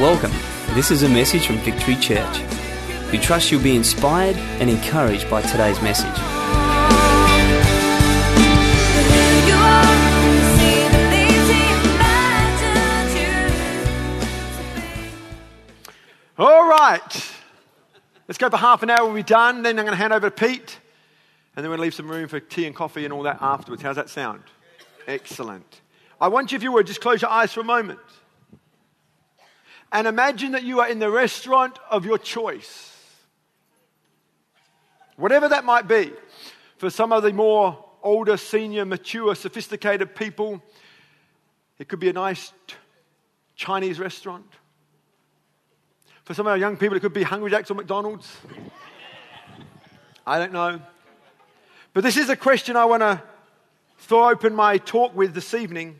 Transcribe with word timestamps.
Welcome. 0.00 0.32
This 0.74 0.90
is 0.90 1.02
a 1.02 1.10
message 1.10 1.46
from 1.46 1.58
Victory 1.58 1.94
Church. 1.94 2.40
We 3.12 3.18
trust 3.18 3.52
you'll 3.52 3.62
be 3.62 3.76
inspired 3.76 4.34
and 4.58 4.70
encouraged 4.70 5.28
by 5.28 5.42
today's 5.42 5.78
message. 5.82 6.18
All 16.38 16.66
right. 16.66 17.32
Let's 18.26 18.38
go 18.38 18.48
for 18.48 18.56
half 18.56 18.82
an 18.82 18.88
hour. 18.88 19.04
We'll 19.04 19.16
be 19.16 19.22
done. 19.22 19.62
Then 19.62 19.78
I'm 19.78 19.84
going 19.84 19.94
to 19.94 20.00
hand 20.00 20.14
over 20.14 20.30
to 20.30 20.34
Pete. 20.34 20.78
And 21.54 21.62
then 21.62 21.70
we'll 21.70 21.78
leave 21.78 21.92
some 21.92 22.10
room 22.10 22.26
for 22.26 22.40
tea 22.40 22.64
and 22.64 22.74
coffee 22.74 23.04
and 23.04 23.12
all 23.12 23.24
that 23.24 23.36
afterwards. 23.42 23.82
How's 23.82 23.96
that 23.96 24.08
sound? 24.08 24.44
Excellent. 25.06 25.82
I 26.18 26.28
want 26.28 26.52
you, 26.52 26.56
if 26.56 26.62
you 26.62 26.72
would, 26.72 26.86
just 26.86 27.02
close 27.02 27.20
your 27.20 27.30
eyes 27.30 27.52
for 27.52 27.60
a 27.60 27.64
moment. 27.64 27.98
And 29.92 30.06
imagine 30.06 30.52
that 30.52 30.62
you 30.62 30.80
are 30.80 30.88
in 30.88 30.98
the 30.98 31.10
restaurant 31.10 31.78
of 31.90 32.04
your 32.04 32.18
choice. 32.18 32.96
Whatever 35.16 35.48
that 35.48 35.64
might 35.64 35.88
be. 35.88 36.12
For 36.78 36.90
some 36.90 37.12
of 37.12 37.22
the 37.22 37.32
more 37.32 37.84
older, 38.02 38.36
senior, 38.36 38.84
mature, 38.84 39.34
sophisticated 39.34 40.14
people, 40.14 40.62
it 41.78 41.88
could 41.88 42.00
be 42.00 42.08
a 42.08 42.12
nice 42.12 42.52
Chinese 43.54 43.98
restaurant. 43.98 44.46
For 46.24 46.34
some 46.34 46.46
of 46.46 46.52
our 46.52 46.58
young 46.58 46.76
people, 46.76 46.96
it 46.96 47.00
could 47.00 47.12
be 47.12 47.22
Hungry 47.22 47.50
Jack's 47.50 47.70
or 47.70 47.74
McDonald's. 47.74 48.34
I 50.26 50.38
don't 50.38 50.52
know. 50.52 50.80
But 51.92 52.04
this 52.04 52.16
is 52.16 52.28
a 52.28 52.36
question 52.36 52.76
I 52.76 52.84
want 52.84 53.02
to 53.02 53.20
throw 53.98 54.30
open 54.30 54.54
my 54.54 54.78
talk 54.78 55.14
with 55.14 55.34
this 55.34 55.54
evening. 55.54 55.98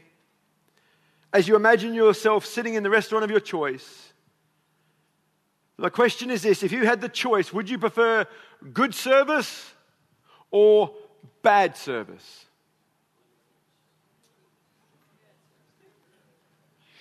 As 1.33 1.47
you 1.47 1.55
imagine 1.57 1.95
yourself 1.95 2.45
sitting 2.45 2.75
in 2.75 2.83
the 2.83 2.91
restaurant 2.91 3.25
of 3.25 3.31
your 3.31 3.41
choice, 3.41 4.13
the 5.79 5.91
question 5.91 6.31
is 6.31 6.43
this 6.43 6.63
if 6.63 6.73
you 6.73 6.85
had 6.85 7.01
the 7.01 7.09
choice, 7.09 7.53
would 7.53 7.71
you 7.71 7.79
prefer 7.79 8.27
good 8.73 8.95
service 8.95 9.73
or 10.51 10.95
bad 11.43 11.77
service? 11.77 12.47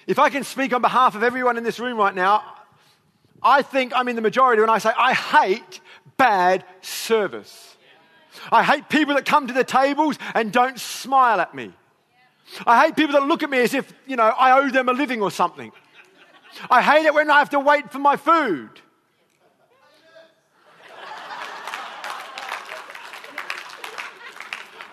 If 0.08 0.18
I 0.18 0.30
can 0.30 0.44
speak 0.44 0.74
on 0.74 0.82
behalf 0.82 1.16
of 1.16 1.24
everyone 1.24 1.58
in 1.58 1.64
this 1.64 1.80
room 1.80 1.98
right 1.98 2.16
now, 2.16 2.44
I 3.44 3.62
think 3.62 3.94
I'm 3.96 4.08
in 4.08 4.16
the 4.16 4.22
majority 4.22 4.62
when 4.62 4.70
I 4.70 4.80
say 4.80 4.92
I 4.98 5.14
hate 5.14 5.82
bad 6.18 6.66
service. 6.82 7.78
I 8.52 8.64
hate 8.64 8.90
people 8.90 9.16
that 9.16 9.26
come 9.26 9.48
to 9.48 9.54
the 9.54 9.64
tables 9.64 10.18
and 10.34 10.52
don't 10.52 10.80
smile 10.80 11.40
at 11.40 11.54
me. 11.54 11.74
I 12.66 12.86
hate 12.86 12.96
people 12.96 13.14
that 13.14 13.28
look 13.28 13.44
at 13.44 13.50
me 13.50 13.60
as 13.60 13.74
if, 13.74 13.94
you 14.08 14.16
know, 14.16 14.24
I 14.24 14.60
owe 14.60 14.70
them 14.70 14.90
a 14.90 14.94
living 14.94 15.22
or 15.22 15.32
something. 15.32 15.72
I 16.70 16.82
hate 16.82 17.06
it 17.06 17.14
when 17.14 17.30
I 17.30 17.40
have 17.40 17.52
to 17.52 17.60
wait 17.60 17.92
for 17.92 18.00
my 18.00 18.18
food. 18.18 18.70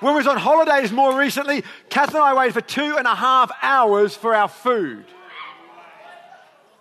When 0.00 0.12
we 0.12 0.18
was 0.18 0.26
on 0.26 0.36
holidays 0.36 0.92
more 0.92 1.18
recently, 1.18 1.64
Kath 1.88 2.14
and 2.14 2.22
I 2.22 2.34
waited 2.34 2.52
for 2.52 2.60
two 2.60 2.96
and 2.98 3.06
a 3.06 3.14
half 3.14 3.50
hours 3.62 4.14
for 4.14 4.34
our 4.34 4.48
food. 4.48 5.06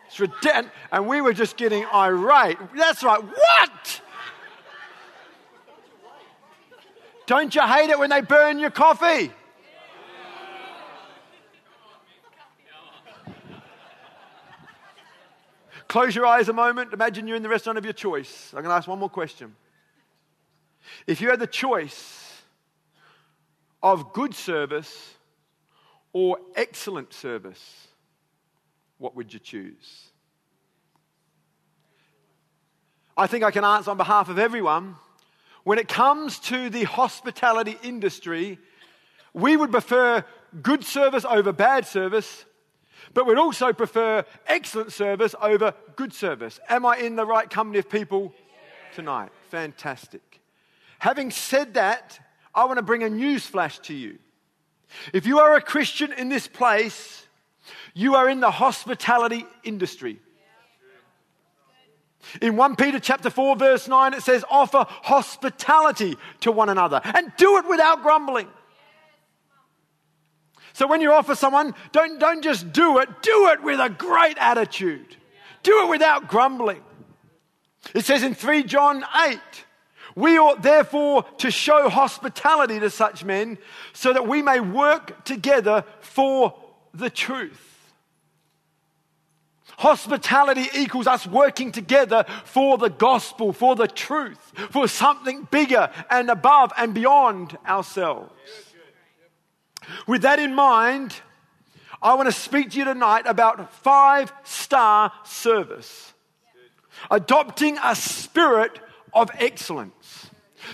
It's 0.07 0.19
ridiculous. 0.19 0.69
And 0.91 1.07
we 1.07 1.21
were 1.21 1.33
just 1.33 1.55
getting 1.55 1.85
irate. 1.93 2.57
That's 2.75 3.03
right. 3.03 3.23
What? 3.23 4.01
Don't 7.25 7.55
you 7.55 7.61
hate 7.61 7.89
it 7.89 7.97
when 7.97 8.09
they 8.09 8.21
burn 8.21 8.59
your 8.59 8.69
coffee? 8.69 9.31
Close 15.95 16.13
your 16.13 16.25
eyes 16.25 16.49
a 16.49 16.53
moment. 16.53 16.91
Imagine 16.91 17.25
you're 17.25 17.37
in 17.37 17.41
the 17.41 17.47
restaurant 17.47 17.77
of 17.77 17.85
your 17.85 17.93
choice. 17.93 18.51
I'm 18.51 18.63
going 18.63 18.69
to 18.69 18.75
ask 18.75 18.85
one 18.85 18.99
more 18.99 19.09
question. 19.09 19.55
If 21.07 21.21
you 21.21 21.29
had 21.29 21.39
the 21.39 21.47
choice 21.47 22.33
of 23.81 24.11
good 24.11 24.35
service 24.35 25.13
or 26.11 26.39
excellent 26.53 27.13
service, 27.13 27.87
what 28.97 29.15
would 29.15 29.33
you 29.33 29.39
choose? 29.39 30.09
I 33.15 33.27
think 33.27 33.45
I 33.45 33.51
can 33.51 33.63
answer 33.63 33.89
on 33.89 33.95
behalf 33.95 34.27
of 34.27 34.37
everyone. 34.37 34.97
When 35.63 35.79
it 35.79 35.87
comes 35.87 36.39
to 36.39 36.69
the 36.69 36.83
hospitality 36.83 37.77
industry, 37.83 38.59
we 39.33 39.55
would 39.55 39.71
prefer 39.71 40.25
good 40.61 40.83
service 40.83 41.23
over 41.23 41.53
bad 41.53 41.87
service 41.87 42.43
but 43.15 43.25
we'd 43.25 43.37
also 43.37 43.73
prefer 43.73 44.25
excellent 44.45 44.91
service 44.91 45.33
over 45.41 45.73
good 45.95 46.13
service. 46.13 46.59
Am 46.69 46.85
I 46.85 46.97
in 46.97 47.15
the 47.15 47.25
right 47.25 47.49
company 47.49 47.79
of 47.79 47.89
people 47.89 48.33
tonight? 48.93 49.29
Fantastic. 49.49 50.41
Having 50.99 51.31
said 51.31 51.75
that, 51.75 52.19
I 52.53 52.65
want 52.65 52.77
to 52.77 52.83
bring 52.83 53.03
a 53.03 53.09
news 53.09 53.47
flash 53.47 53.79
to 53.79 53.93
you. 53.93 54.19
If 55.13 55.25
you 55.25 55.39
are 55.39 55.55
a 55.55 55.61
Christian 55.61 56.11
in 56.11 56.27
this 56.27 56.47
place, 56.47 57.25
you 57.93 58.15
are 58.15 58.29
in 58.29 58.41
the 58.41 58.51
hospitality 58.51 59.45
industry. 59.63 60.19
In 62.41 62.57
1 62.57 62.75
Peter 62.75 62.99
chapter 62.99 63.29
4 63.29 63.55
verse 63.55 63.87
9 63.87 64.13
it 64.13 64.23
says 64.23 64.43
offer 64.49 64.85
hospitality 64.89 66.17
to 66.41 66.51
one 66.51 66.69
another 66.69 66.99
and 67.03 67.31
do 67.37 67.57
it 67.57 67.69
without 67.69 68.01
grumbling. 68.01 68.47
So 70.75 70.87
when 70.87 70.99
you 70.99 71.13
offer 71.13 71.35
someone, 71.35 71.73
don't, 71.93 72.19
don't 72.19 72.43
just 72.43 72.73
do 72.73 72.97
it, 72.97 73.07
do 73.21 73.47
it 73.47 73.63
with 73.63 73.79
a 73.79 73.89
great 73.89 74.37
attitude. 74.37 75.15
Do 75.63 75.85
it 75.85 75.89
without 75.89 76.27
grumbling. 76.27 76.81
It 77.93 78.03
says 78.03 78.23
in 78.23 78.35
3 78.35 78.63
John 78.63 79.05
8, 79.25 79.39
we 80.17 80.37
ought 80.37 80.63
therefore 80.63 81.23
to 81.37 81.49
show 81.49 81.87
hospitality 81.87 82.77
to 82.81 82.89
such 82.89 83.23
men 83.23 83.57
so 83.93 84.11
that 84.11 84.27
we 84.27 84.41
may 84.41 84.59
work 84.59 85.23
together 85.23 85.85
for 86.01 86.53
the 86.93 87.09
truth. 87.09 87.93
Hospitality 89.77 90.67
equals 90.77 91.07
us 91.07 91.25
working 91.25 91.71
together 91.71 92.25
for 92.43 92.77
the 92.77 92.89
gospel, 92.89 93.53
for 93.53 93.77
the 93.77 93.87
truth, 93.87 94.51
for 94.71 94.89
something 94.89 95.47
bigger 95.49 95.89
and 96.09 96.29
above 96.29 96.73
and 96.75 96.93
beyond 96.93 97.57
ourselves. 97.65 98.33
With 100.07 100.21
that 100.23 100.39
in 100.39 100.53
mind, 100.53 101.15
I 102.01 102.13
want 102.13 102.27
to 102.27 102.33
speak 102.33 102.71
to 102.71 102.77
you 102.77 102.85
tonight 102.85 103.25
about 103.25 103.73
five 103.73 104.31
star 104.43 105.11
service. 105.23 106.13
Adopting 107.11 107.77
a 107.83 107.95
spirit 107.95 108.79
of 109.13 109.29
excellence. 109.37 110.24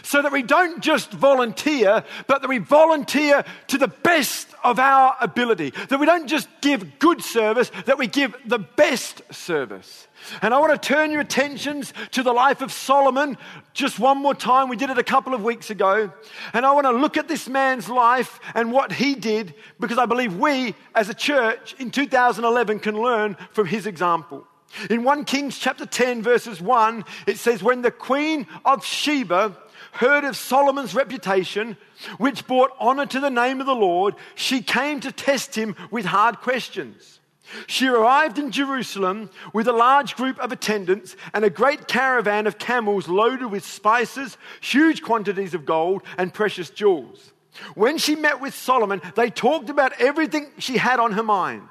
So 0.04 0.22
that 0.22 0.32
we 0.32 0.44
don't 0.44 0.82
just 0.82 1.12
volunteer, 1.12 2.04
but 2.28 2.42
that 2.42 2.48
we 2.48 2.58
volunteer 2.58 3.44
to 3.68 3.78
the 3.78 3.88
best 3.88 4.48
of 4.64 4.80
our 4.80 5.16
ability. 5.20 5.74
That 5.90 6.00
we 6.00 6.06
don't 6.06 6.28
just 6.28 6.48
give 6.62 7.00
good 7.00 7.22
service, 7.22 7.72
that 7.86 7.98
we 7.98 8.08
give 8.08 8.36
the 8.46 8.60
best 8.60 9.22
service. 9.34 10.08
And 10.42 10.54
I 10.54 10.60
want 10.60 10.80
to 10.80 10.88
turn 10.88 11.12
your 11.12 11.22
attentions 11.22 11.94
to 12.12 12.24
the 12.24 12.34
life 12.34 12.62
of 12.62 12.72
Solomon 12.72 13.38
just 13.74 14.00
one 14.00 14.18
more 14.18 14.36
time. 14.36 14.70
We 14.70 14.76
did 14.76 14.90
it 14.90 14.98
a 14.98 15.04
couple 15.04 15.34
of 15.34 15.44
weeks 15.44 15.70
ago. 15.70 16.12
And 16.54 16.66
I 16.66 16.72
want 16.74 16.86
to 16.86 16.92
look 16.92 17.18
at 17.18 17.28
this 17.28 17.48
man's 17.48 17.90
life 17.90 18.40
and 18.54 18.72
what 18.72 18.92
he 18.92 19.16
did 19.16 19.56
because 19.80 19.98
I 19.98 20.06
believe 20.06 20.38
we 20.38 20.76
as 20.94 21.10
a 21.10 21.14
church 21.14 21.76
in 21.80 21.92
2011 21.92 22.80
can 22.80 23.02
learn 23.02 23.36
from 23.52 23.68
his 23.68 23.88
example. 23.88 24.48
In 24.90 25.04
1 25.04 25.26
Kings 25.26 25.58
chapter 25.58 25.86
10 25.86 26.22
verses 26.22 26.62
1, 26.62 27.04
it 27.28 27.38
says, 27.38 27.62
When 27.62 27.82
the 27.82 27.92
queen 27.92 28.48
of 28.64 28.86
Sheba 28.86 29.58
heard 29.94 30.24
of 30.24 30.38
Solomon's 30.38 30.96
reputation, 30.96 31.78
which 32.18 32.48
brought 32.48 32.72
honor 32.80 33.06
to 33.06 33.20
the 33.20 33.30
name 33.30 33.60
of 33.60 33.66
the 33.66 33.76
Lord, 33.76 34.16
she 34.36 34.62
came 34.62 35.00
to 35.02 35.12
test 35.12 35.56
him 35.56 35.76
with 35.92 36.06
hard 36.06 36.40
questions. 36.40 37.20
She 37.68 37.88
arrived 37.88 38.40
in 38.40 38.52
Jerusalem 38.52 39.30
with 39.54 39.68
a 39.68 39.74
large 39.74 40.16
group 40.16 40.40
of 40.40 40.52
attendants 40.52 41.16
and 41.34 41.44
a 41.44 41.50
great 41.50 41.88
caravan 41.88 42.48
of 42.48 42.58
camels 42.58 43.08
loaded 43.08 43.48
with 43.48 43.66
spices, 43.66 44.38
huge 44.62 45.02
quantities 45.02 45.54
of 45.54 45.66
gold, 45.66 46.04
and 46.18 46.34
precious 46.34 46.70
jewels. 46.70 47.34
When 47.76 47.98
she 47.98 48.16
met 48.16 48.40
with 48.40 48.54
Solomon, 48.54 49.02
they 49.16 49.30
talked 49.30 49.70
about 49.70 50.00
everything 50.00 50.52
she 50.58 50.78
had 50.78 51.00
on 51.00 51.14
her 51.14 51.24
mind. 51.24 51.68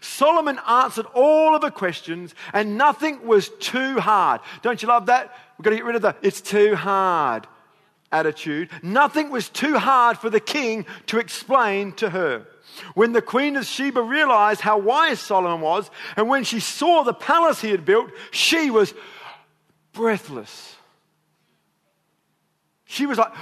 Solomon 0.00 0.58
answered 0.66 1.06
all 1.14 1.54
of 1.54 1.62
her 1.62 1.70
questions, 1.70 2.34
and 2.52 2.78
nothing 2.78 3.26
was 3.26 3.50
too 3.60 4.00
hard. 4.00 4.40
Don't 4.62 4.80
you 4.80 4.88
love 4.88 5.06
that? 5.06 5.34
We've 5.60 5.64
got 5.64 5.70
to 5.72 5.76
get 5.76 5.84
rid 5.84 5.96
of 5.96 6.00
the 6.00 6.16
it's 6.22 6.40
too 6.40 6.74
hard 6.74 7.46
attitude. 8.10 8.70
Nothing 8.82 9.28
was 9.28 9.50
too 9.50 9.76
hard 9.76 10.16
for 10.16 10.30
the 10.30 10.40
king 10.40 10.86
to 11.08 11.18
explain 11.18 11.92
to 11.96 12.08
her. 12.08 12.46
When 12.94 13.12
the 13.12 13.20
queen 13.20 13.56
of 13.56 13.66
Sheba 13.66 14.00
realized 14.00 14.62
how 14.62 14.78
wise 14.78 15.20
Solomon 15.20 15.60
was, 15.60 15.90
and 16.16 16.30
when 16.30 16.44
she 16.44 16.60
saw 16.60 17.02
the 17.02 17.12
palace 17.12 17.60
he 17.60 17.70
had 17.70 17.84
built, 17.84 18.10
she 18.30 18.70
was 18.70 18.94
breathless. 19.92 20.76
She 22.86 23.04
was 23.04 23.18
like, 23.18 23.34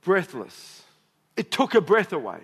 breathless. 0.00 0.82
It 1.36 1.52
took 1.52 1.72
her 1.72 1.80
breath 1.80 2.12
away. 2.12 2.40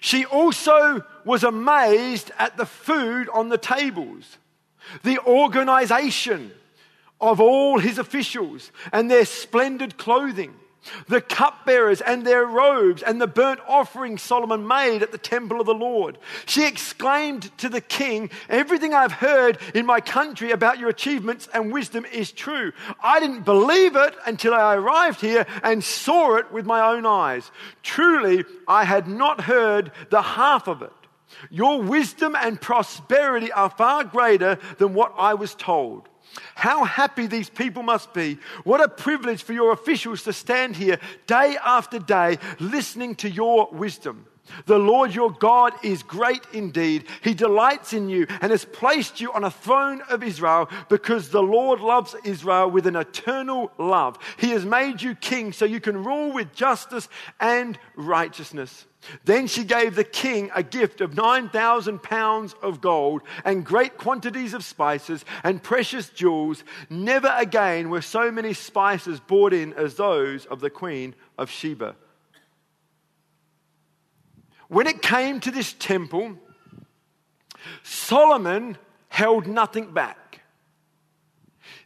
She 0.00 0.24
also 0.24 1.04
was 1.26 1.44
amazed 1.44 2.30
at 2.38 2.56
the 2.56 2.64
food 2.64 3.28
on 3.28 3.50
the 3.50 3.58
tables, 3.58 4.38
the 5.02 5.18
organization 5.20 6.52
of 7.20 7.40
all 7.40 7.78
his 7.78 7.98
officials 7.98 8.70
and 8.92 9.10
their 9.10 9.24
splendid 9.24 9.96
clothing 9.96 10.54
the 11.08 11.20
cupbearers 11.20 12.00
and 12.00 12.26
their 12.26 12.44
robes, 12.44 13.02
and 13.02 13.20
the 13.20 13.26
burnt 13.26 13.60
offering 13.66 14.18
Solomon 14.18 14.66
made 14.66 15.02
at 15.02 15.12
the 15.12 15.18
temple 15.18 15.60
of 15.60 15.66
the 15.66 15.74
Lord. 15.74 16.18
She 16.46 16.66
exclaimed 16.66 17.56
to 17.58 17.68
the 17.68 17.80
king, 17.80 18.30
Everything 18.48 18.94
I've 18.94 19.12
heard 19.12 19.58
in 19.74 19.86
my 19.86 20.00
country 20.00 20.50
about 20.50 20.78
your 20.78 20.88
achievements 20.88 21.48
and 21.52 21.72
wisdom 21.72 22.04
is 22.06 22.32
true. 22.32 22.72
I 23.02 23.20
didn't 23.20 23.44
believe 23.44 23.96
it 23.96 24.14
until 24.26 24.54
I 24.54 24.76
arrived 24.76 25.20
here 25.20 25.46
and 25.62 25.82
saw 25.82 26.36
it 26.36 26.52
with 26.52 26.66
my 26.66 26.94
own 26.94 27.06
eyes. 27.06 27.50
Truly, 27.82 28.44
I 28.66 28.84
had 28.84 29.08
not 29.08 29.42
heard 29.42 29.92
the 30.10 30.22
half 30.22 30.68
of 30.68 30.82
it. 30.82 30.92
Your 31.50 31.82
wisdom 31.82 32.36
and 32.36 32.60
prosperity 32.60 33.52
are 33.52 33.70
far 33.70 34.04
greater 34.04 34.58
than 34.78 34.94
what 34.94 35.14
I 35.16 35.34
was 35.34 35.54
told. 35.54 36.08
How 36.54 36.84
happy 36.84 37.26
these 37.26 37.48
people 37.48 37.82
must 37.82 38.12
be. 38.12 38.38
What 38.64 38.80
a 38.80 38.88
privilege 38.88 39.42
for 39.42 39.52
your 39.52 39.72
officials 39.72 40.22
to 40.24 40.32
stand 40.32 40.76
here 40.76 40.98
day 41.26 41.56
after 41.64 41.98
day 41.98 42.38
listening 42.58 43.14
to 43.16 43.30
your 43.30 43.68
wisdom. 43.72 44.26
The 44.66 44.78
Lord 44.78 45.14
your 45.14 45.32
God 45.32 45.72
is 45.82 46.02
great 46.02 46.42
indeed. 46.52 47.06
He 47.22 47.34
delights 47.34 47.92
in 47.92 48.08
you 48.08 48.26
and 48.40 48.52
has 48.52 48.64
placed 48.64 49.20
you 49.20 49.32
on 49.32 49.44
a 49.44 49.50
throne 49.50 50.02
of 50.08 50.22
Israel 50.22 50.68
because 50.88 51.30
the 51.30 51.42
Lord 51.42 51.80
loves 51.80 52.14
Israel 52.24 52.70
with 52.70 52.86
an 52.86 52.96
eternal 52.96 53.72
love. 53.78 54.18
He 54.38 54.50
has 54.50 54.64
made 54.64 55.02
you 55.02 55.14
king 55.14 55.52
so 55.52 55.64
you 55.64 55.80
can 55.80 56.04
rule 56.04 56.32
with 56.32 56.54
justice 56.54 57.08
and 57.40 57.78
righteousness. 57.96 58.86
Then 59.24 59.46
she 59.46 59.64
gave 59.64 59.94
the 59.94 60.04
king 60.04 60.50
a 60.54 60.62
gift 60.62 61.00
of 61.00 61.16
9,000 61.16 62.02
pounds 62.02 62.54
of 62.62 62.80
gold 62.80 63.22
and 63.44 63.64
great 63.64 63.96
quantities 63.96 64.54
of 64.54 64.64
spices 64.64 65.24
and 65.42 65.62
precious 65.62 66.08
jewels. 66.08 66.64
Never 66.90 67.32
again 67.36 67.90
were 67.90 68.02
so 68.02 68.30
many 68.30 68.52
spices 68.52 69.20
brought 69.20 69.52
in 69.52 69.72
as 69.74 69.94
those 69.94 70.46
of 70.46 70.60
the 70.60 70.70
queen 70.70 71.14
of 71.38 71.50
Sheba. 71.50 71.96
When 74.68 74.86
it 74.86 75.02
came 75.02 75.40
to 75.40 75.50
this 75.50 75.72
temple, 75.74 76.36
Solomon 77.82 78.76
held 79.08 79.46
nothing 79.46 79.92
back. 79.92 80.40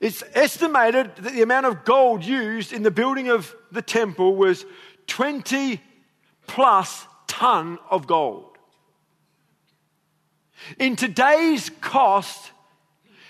It's 0.00 0.24
estimated 0.34 1.14
that 1.16 1.32
the 1.34 1.42
amount 1.42 1.66
of 1.66 1.84
gold 1.84 2.24
used 2.24 2.72
in 2.72 2.82
the 2.82 2.90
building 2.90 3.28
of 3.28 3.54
the 3.70 3.82
temple 3.82 4.34
was 4.34 4.64
20 5.06 5.80
plus 6.46 7.06
ton 7.40 7.78
of 7.88 8.06
gold. 8.06 8.44
In 10.78 10.94
today's 10.94 11.70
cost, 11.80 12.52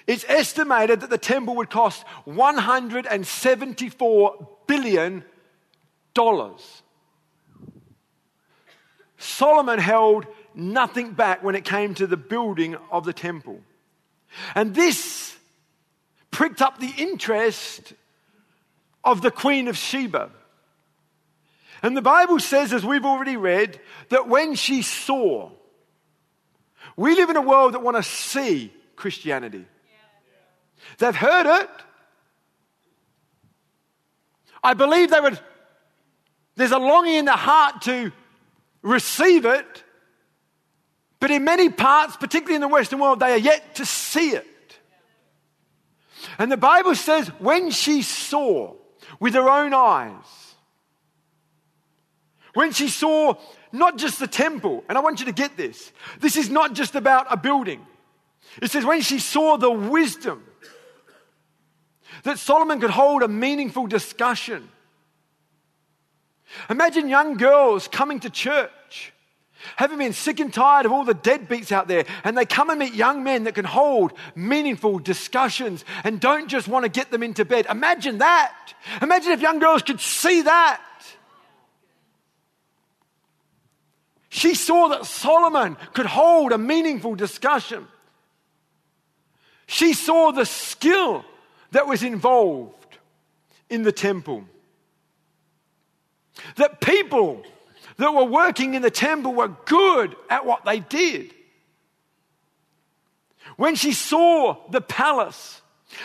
it's 0.08 0.24
estimated 0.26 1.02
that 1.02 1.10
the 1.10 1.18
temple 1.18 1.54
would 1.56 1.70
cost 1.70 2.04
174 2.24 4.48
billion 4.66 5.24
dollars. 6.12 6.82
Solomon 9.16 9.78
held 9.78 10.26
nothing 10.56 11.12
back 11.12 11.44
when 11.44 11.54
it 11.54 11.64
came 11.64 11.94
to 11.94 12.08
the 12.08 12.16
building 12.16 12.74
of 12.90 13.04
the 13.04 13.12
temple. 13.12 13.60
And 14.56 14.74
this 14.74 15.36
pricked 16.32 16.60
up 16.60 16.80
the 16.80 16.92
interest 16.98 17.92
of 19.04 19.22
the 19.22 19.30
Queen 19.30 19.68
of 19.68 19.76
Sheba. 19.76 20.32
And 21.82 21.96
the 21.96 22.02
Bible 22.02 22.38
says, 22.38 22.72
as 22.72 22.84
we've 22.84 23.04
already 23.04 23.36
read, 23.36 23.80
that 24.10 24.28
when 24.28 24.54
she 24.54 24.82
saw, 24.82 25.50
we 26.96 27.14
live 27.14 27.30
in 27.30 27.36
a 27.36 27.42
world 27.42 27.74
that 27.74 27.82
want 27.82 27.96
to 27.96 28.02
see 28.02 28.72
Christianity. 28.96 29.64
They've 30.98 31.14
heard 31.14 31.46
it. 31.62 31.70
I 34.62 34.74
believe 34.74 35.10
they 35.10 35.20
would, 35.20 35.40
there's 36.56 36.72
a 36.72 36.78
longing 36.78 37.14
in 37.14 37.24
the 37.24 37.32
heart 37.32 37.82
to 37.82 38.12
receive 38.82 39.46
it. 39.46 39.84
But 41.18 41.30
in 41.30 41.44
many 41.44 41.68
parts, 41.70 42.16
particularly 42.16 42.56
in 42.56 42.60
the 42.60 42.68
Western 42.68 42.98
world, 42.98 43.20
they 43.20 43.32
are 43.32 43.38
yet 43.38 43.76
to 43.76 43.86
see 43.86 44.30
it. 44.30 44.46
And 46.38 46.52
the 46.52 46.56
Bible 46.56 46.94
says, 46.94 47.28
when 47.38 47.70
she 47.70 48.02
saw 48.02 48.74
with 49.18 49.34
her 49.34 49.48
own 49.48 49.72
eyes, 49.72 50.24
when 52.54 52.72
she 52.72 52.88
saw 52.88 53.34
not 53.72 53.96
just 53.96 54.18
the 54.18 54.26
temple, 54.26 54.84
and 54.88 54.98
I 54.98 55.00
want 55.00 55.20
you 55.20 55.26
to 55.26 55.32
get 55.32 55.56
this, 55.56 55.92
this 56.20 56.36
is 56.36 56.50
not 56.50 56.74
just 56.74 56.94
about 56.94 57.26
a 57.30 57.36
building. 57.36 57.86
It 58.60 58.70
says, 58.70 58.84
when 58.84 59.00
she 59.02 59.18
saw 59.18 59.56
the 59.56 59.70
wisdom 59.70 60.44
that 62.24 62.38
Solomon 62.38 62.80
could 62.80 62.90
hold 62.90 63.22
a 63.22 63.28
meaningful 63.28 63.86
discussion. 63.86 64.68
Imagine 66.68 67.08
young 67.08 67.36
girls 67.36 67.88
coming 67.88 68.20
to 68.20 68.30
church, 68.30 69.12
having 69.76 69.98
been 69.98 70.12
sick 70.12 70.40
and 70.40 70.52
tired 70.52 70.86
of 70.86 70.92
all 70.92 71.04
the 71.04 71.14
deadbeats 71.14 71.70
out 71.70 71.86
there, 71.86 72.04
and 72.24 72.36
they 72.36 72.44
come 72.44 72.70
and 72.70 72.78
meet 72.78 72.94
young 72.94 73.22
men 73.22 73.44
that 73.44 73.54
can 73.54 73.64
hold 73.64 74.12
meaningful 74.34 74.98
discussions 74.98 75.84
and 76.04 76.20
don't 76.20 76.48
just 76.48 76.66
want 76.66 76.84
to 76.84 76.88
get 76.88 77.10
them 77.10 77.22
into 77.22 77.44
bed. 77.44 77.66
Imagine 77.70 78.18
that. 78.18 78.74
Imagine 79.00 79.32
if 79.32 79.40
young 79.40 79.58
girls 79.58 79.82
could 79.82 80.00
see 80.00 80.42
that. 80.42 80.82
She 84.30 84.54
saw 84.54 84.88
that 84.88 85.06
Solomon 85.06 85.76
could 85.92 86.06
hold 86.06 86.52
a 86.52 86.58
meaningful 86.58 87.16
discussion. 87.16 87.86
She 89.66 89.92
saw 89.92 90.30
the 90.30 90.46
skill 90.46 91.24
that 91.72 91.88
was 91.88 92.04
involved 92.04 92.96
in 93.68 93.82
the 93.82 93.92
temple. 93.92 94.44
That 96.56 96.80
people 96.80 97.42
that 97.96 98.14
were 98.14 98.24
working 98.24 98.74
in 98.74 98.82
the 98.82 98.90
temple 98.90 99.34
were 99.34 99.48
good 99.66 100.14
at 100.30 100.46
what 100.46 100.64
they 100.64 100.78
did. 100.78 101.34
When 103.56 103.74
she 103.74 103.92
saw 103.92 104.56
the 104.70 104.80
palace, 104.80 105.60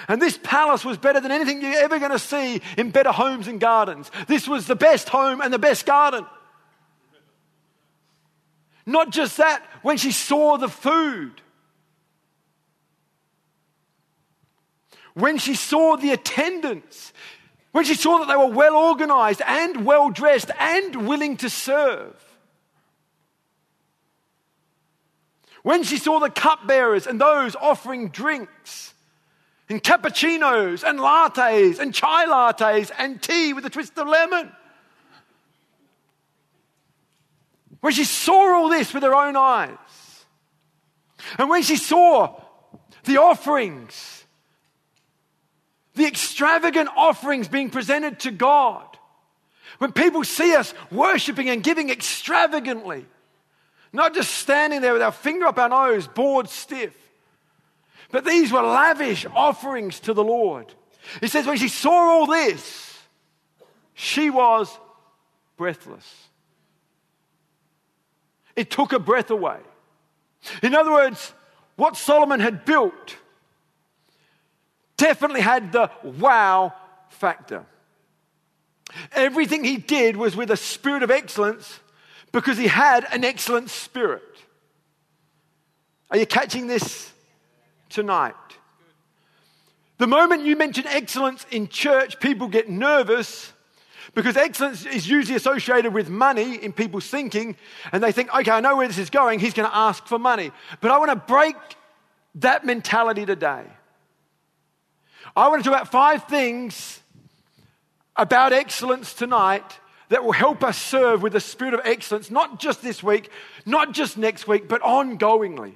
and 0.07 0.19
this 0.19 0.39
palace 0.41 0.83
was 0.83 0.97
better 0.97 1.19
than 1.19 1.31
anything 1.31 1.61
you're 1.61 1.77
ever 1.77 1.99
going 1.99 2.11
to 2.11 2.19
see 2.19 2.61
in 2.75 2.89
better 2.89 3.11
homes 3.11 3.47
and 3.47 3.59
gardens. 3.59 4.09
This 4.27 4.47
was 4.47 4.65
the 4.65 4.75
best 4.75 5.09
home 5.09 5.41
and 5.41 5.53
the 5.53 5.59
best 5.59 5.85
garden. 5.85 6.25
Not 8.85 9.09
just 9.09 9.37
that, 9.37 9.63
when 9.81 9.97
she 9.97 10.11
saw 10.11 10.57
the 10.57 10.69
food, 10.69 11.41
when 15.13 15.37
she 15.37 15.55
saw 15.55 15.95
the 15.95 16.11
attendants, 16.11 17.13
when 17.71 17.85
she 17.85 17.95
saw 17.95 18.19
that 18.19 18.27
they 18.27 18.35
were 18.35 18.53
well 18.53 18.75
organized 18.75 19.41
and 19.45 19.85
well 19.85 20.09
dressed 20.09 20.51
and 20.59 21.07
willing 21.07 21.37
to 21.37 21.49
serve, 21.49 22.15
when 25.63 25.83
she 25.83 25.97
saw 25.97 26.19
the 26.19 26.29
cupbearers 26.29 27.07
and 27.07 27.19
those 27.19 27.55
offering 27.55 28.09
drinks, 28.09 28.93
and 29.67 29.83
cappuccinos 29.83 30.87
and 30.87 30.99
lattes 30.99 31.79
and 31.79 31.93
chai 31.93 32.27
lattes 32.27 32.91
and 32.97 33.21
tea 33.21 33.53
with 33.53 33.65
a 33.65 33.69
twist 33.69 33.97
of 33.97 34.07
lemon. 34.07 34.51
When 37.85 37.93
she 37.93 38.03
saw 38.03 38.55
all 38.55 38.69
this 38.69 38.95
with 38.95 39.03
her 39.03 39.13
own 39.13 39.35
eyes, 39.35 40.25
and 41.37 41.51
when 41.51 41.61
she 41.61 41.75
saw 41.75 42.41
the 43.03 43.17
offerings, 43.17 44.23
the 45.93 46.07
extravagant 46.07 46.89
offerings 46.97 47.47
being 47.47 47.69
presented 47.69 48.21
to 48.21 48.31
God, 48.31 48.97
when 49.77 49.91
people 49.91 50.23
see 50.23 50.55
us 50.55 50.73
worshiping 50.89 51.47
and 51.47 51.61
giving 51.61 51.91
extravagantly, 51.91 53.05
not 53.93 54.15
just 54.15 54.31
standing 54.31 54.81
there 54.81 54.93
with 54.93 55.03
our 55.03 55.11
finger 55.11 55.45
up 55.45 55.59
our 55.59 55.69
nose, 55.69 56.07
bored 56.07 56.49
stiff, 56.49 56.97
but 58.09 58.25
these 58.25 58.51
were 58.51 58.63
lavish 58.63 59.27
offerings 59.35 59.99
to 59.99 60.15
the 60.15 60.23
Lord. 60.23 60.73
It 61.21 61.29
says, 61.29 61.45
when 61.45 61.57
she 61.57 61.67
saw 61.67 61.91
all 61.91 62.25
this, 62.25 62.99
she 63.93 64.31
was 64.31 64.75
breathless. 65.55 66.29
It 68.55 68.71
took 68.71 68.93
a 68.93 68.99
breath 68.99 69.29
away. 69.29 69.59
In 70.63 70.75
other 70.75 70.91
words, 70.91 71.33
what 71.75 71.97
Solomon 71.97 72.39
had 72.39 72.65
built 72.65 73.17
definitely 74.97 75.41
had 75.41 75.71
the 75.71 75.91
wow 76.03 76.73
factor. 77.09 77.65
Everything 79.11 79.63
he 79.63 79.77
did 79.77 80.15
was 80.15 80.35
with 80.35 80.51
a 80.51 80.57
spirit 80.57 81.03
of 81.03 81.11
excellence 81.11 81.79
because 82.31 82.57
he 82.57 82.67
had 82.67 83.05
an 83.11 83.25
excellent 83.25 83.69
spirit. 83.69 84.23
Are 86.11 86.17
you 86.17 86.25
catching 86.25 86.67
this 86.67 87.11
tonight? 87.89 88.35
The 89.97 90.07
moment 90.07 90.43
you 90.43 90.55
mention 90.55 90.85
excellence 90.87 91.45
in 91.51 91.67
church, 91.67 92.19
people 92.19 92.47
get 92.47 92.69
nervous 92.69 93.51
Because 94.13 94.37
excellence 94.37 94.85
is 94.85 95.09
usually 95.09 95.35
associated 95.35 95.93
with 95.93 96.09
money 96.09 96.55
in 96.55 96.71
people's 96.73 97.07
thinking, 97.07 97.55
and 97.91 98.03
they 98.03 98.11
think, 98.11 98.33
okay, 98.33 98.51
I 98.51 98.59
know 98.59 98.77
where 98.77 98.87
this 98.87 98.97
is 98.97 99.09
going, 99.09 99.39
he's 99.39 99.53
going 99.53 99.69
to 99.69 99.75
ask 99.75 100.05
for 100.05 100.19
money. 100.19 100.51
But 100.81 100.91
I 100.91 100.97
want 100.99 101.11
to 101.11 101.15
break 101.15 101.55
that 102.35 102.65
mentality 102.65 103.25
today. 103.25 103.63
I 105.35 105.47
want 105.49 105.63
to 105.63 105.69
talk 105.69 105.77
about 105.77 105.91
five 105.91 106.25
things 106.25 106.99
about 108.15 108.53
excellence 108.53 109.13
tonight 109.13 109.79
that 110.09 110.23
will 110.23 110.31
help 110.31 110.63
us 110.63 110.77
serve 110.77 111.21
with 111.21 111.33
the 111.33 111.39
spirit 111.39 111.73
of 111.73 111.81
excellence, 111.83 112.29
not 112.29 112.59
just 112.59 112.81
this 112.81 113.01
week, 113.01 113.29
not 113.65 113.91
just 113.93 114.17
next 114.17 114.47
week, 114.47 114.67
but 114.67 114.81
ongoingly. 114.81 115.75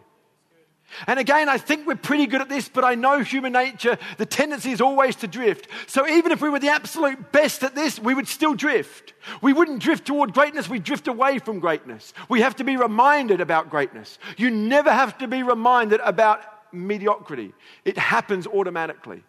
And 1.08 1.20
again, 1.20 1.50
I 1.50 1.58
think 1.58 1.88
we're 1.88 1.96
pretty 1.96 2.26
good 2.26 2.42
at 2.42 2.50
this, 2.50 2.68
but 2.68 2.84
I 2.84 2.96
know 2.96 3.22
human 3.22 3.54
nature, 3.54 3.98
the 4.18 4.26
tendency 4.26 4.72
is 4.72 4.82
always 4.82 5.16
to 5.18 5.28
drift. 5.28 5.68
So 5.88 6.08
even 6.08 6.32
if 6.32 6.42
we 6.42 6.50
were 6.50 6.60
the 6.60 6.70
absolute 6.70 7.32
best 7.32 7.64
at 7.64 7.76
this, 7.76 8.00
we 8.00 8.14
would 8.14 8.28
still 8.28 8.54
drift. 8.54 9.14
We 9.42 9.54
wouldn't 9.54 9.82
drift 9.82 10.08
toward 10.08 10.34
greatness, 10.34 10.70
we 10.70 10.80
drift 10.80 11.08
away 11.08 11.40
from 11.40 11.60
greatness. 11.60 12.14
We 12.28 12.42
have 12.42 12.56
to 12.58 12.64
be 12.64 12.78
reminded 12.78 13.42
about 13.42 13.70
greatness. 13.70 14.18
You 14.38 14.50
never 14.50 14.92
have 14.92 15.18
to 15.20 15.28
be 15.28 15.44
reminded 15.44 16.02
about 16.02 16.42
mediocrity, 16.72 17.54
it 17.86 17.98
happens 17.98 18.46
automatically. 18.48 19.24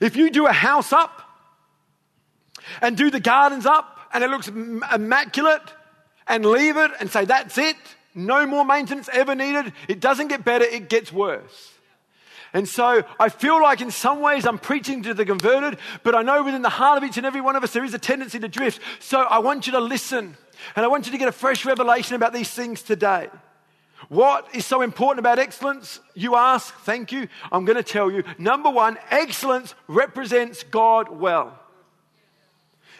If 0.00 0.14
you 0.14 0.30
do 0.30 0.46
a 0.46 0.52
house 0.52 0.92
up 0.92 1.22
and 2.80 2.96
do 2.96 3.10
the 3.10 3.20
gardens 3.20 3.66
up 3.66 3.98
and 4.12 4.22
it 4.22 4.30
looks 4.30 4.48
immaculate 4.48 5.62
and 6.26 6.44
leave 6.44 6.76
it 6.76 6.92
and 7.00 7.10
say, 7.10 7.24
that's 7.24 7.58
it, 7.58 7.76
no 8.14 8.46
more 8.46 8.64
maintenance 8.64 9.08
ever 9.12 9.34
needed. 9.34 9.72
It 9.88 10.00
doesn't 10.00 10.28
get 10.28 10.44
better, 10.44 10.64
it 10.64 10.88
gets 10.88 11.12
worse. 11.12 11.72
And 12.52 12.68
so 12.68 13.04
I 13.18 13.28
feel 13.28 13.62
like 13.62 13.80
in 13.80 13.90
some 13.90 14.20
ways 14.20 14.44
I'm 14.44 14.58
preaching 14.58 15.04
to 15.04 15.14
the 15.14 15.24
converted, 15.24 15.78
but 16.02 16.14
I 16.14 16.22
know 16.22 16.42
within 16.42 16.62
the 16.62 16.68
heart 16.68 16.98
of 16.98 17.08
each 17.08 17.16
and 17.16 17.24
every 17.24 17.40
one 17.40 17.54
of 17.54 17.62
us 17.62 17.72
there 17.72 17.84
is 17.84 17.94
a 17.94 17.98
tendency 17.98 18.38
to 18.40 18.48
drift. 18.48 18.80
So 18.98 19.20
I 19.20 19.38
want 19.38 19.66
you 19.66 19.72
to 19.74 19.80
listen 19.80 20.36
and 20.74 20.84
I 20.84 20.88
want 20.88 21.06
you 21.06 21.12
to 21.12 21.18
get 21.18 21.28
a 21.28 21.32
fresh 21.32 21.64
revelation 21.64 22.16
about 22.16 22.32
these 22.32 22.50
things 22.50 22.82
today. 22.82 23.28
What 24.08 24.48
is 24.54 24.66
so 24.66 24.82
important 24.82 25.20
about 25.20 25.38
excellence? 25.38 26.00
You 26.14 26.34
ask, 26.34 26.74
thank 26.80 27.12
you. 27.12 27.28
I'm 27.52 27.64
going 27.64 27.76
to 27.76 27.82
tell 27.82 28.10
you. 28.10 28.24
Number 28.38 28.70
one, 28.70 28.98
excellence 29.10 29.74
represents 29.86 30.64
God 30.64 31.08
well. 31.08 31.58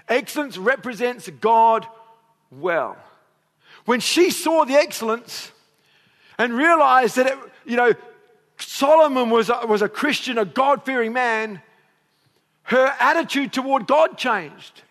Excellence 0.08 0.56
represents 0.58 1.28
God 1.28 1.86
well. 2.50 2.96
When 3.84 4.00
she 4.00 4.30
saw 4.30 4.64
the 4.64 4.74
excellence 4.74 5.52
and 6.38 6.52
realized 6.52 7.16
that, 7.16 7.26
it, 7.26 7.38
you 7.64 7.76
know, 7.76 7.92
Solomon 8.58 9.30
was 9.30 9.48
a, 9.48 9.66
was 9.66 9.82
a 9.82 9.88
Christian, 9.88 10.38
a 10.38 10.44
God 10.44 10.84
fearing 10.84 11.12
man, 11.12 11.62
her 12.64 12.94
attitude 13.00 13.52
toward 13.52 13.86
God 13.86 14.16
changed. 14.16 14.82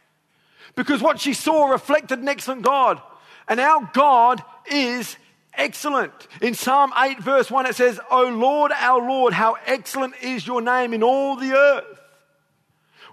Because 0.75 1.01
what 1.01 1.19
she 1.19 1.33
saw 1.33 1.67
reflected 1.67 2.19
an 2.19 2.27
excellent 2.27 2.61
God. 2.61 3.01
And 3.47 3.59
our 3.59 3.89
God 3.93 4.43
is 4.71 5.17
excellent. 5.53 6.13
In 6.41 6.53
Psalm 6.53 6.93
8, 6.97 7.19
verse 7.19 7.49
1, 7.51 7.65
it 7.65 7.75
says, 7.75 7.99
O 8.11 8.25
Lord, 8.25 8.71
our 8.71 8.99
Lord, 8.99 9.33
how 9.33 9.57
excellent 9.65 10.15
is 10.21 10.45
your 10.45 10.61
name 10.61 10.93
in 10.93 11.03
all 11.03 11.35
the 11.35 11.53
earth. 11.53 11.99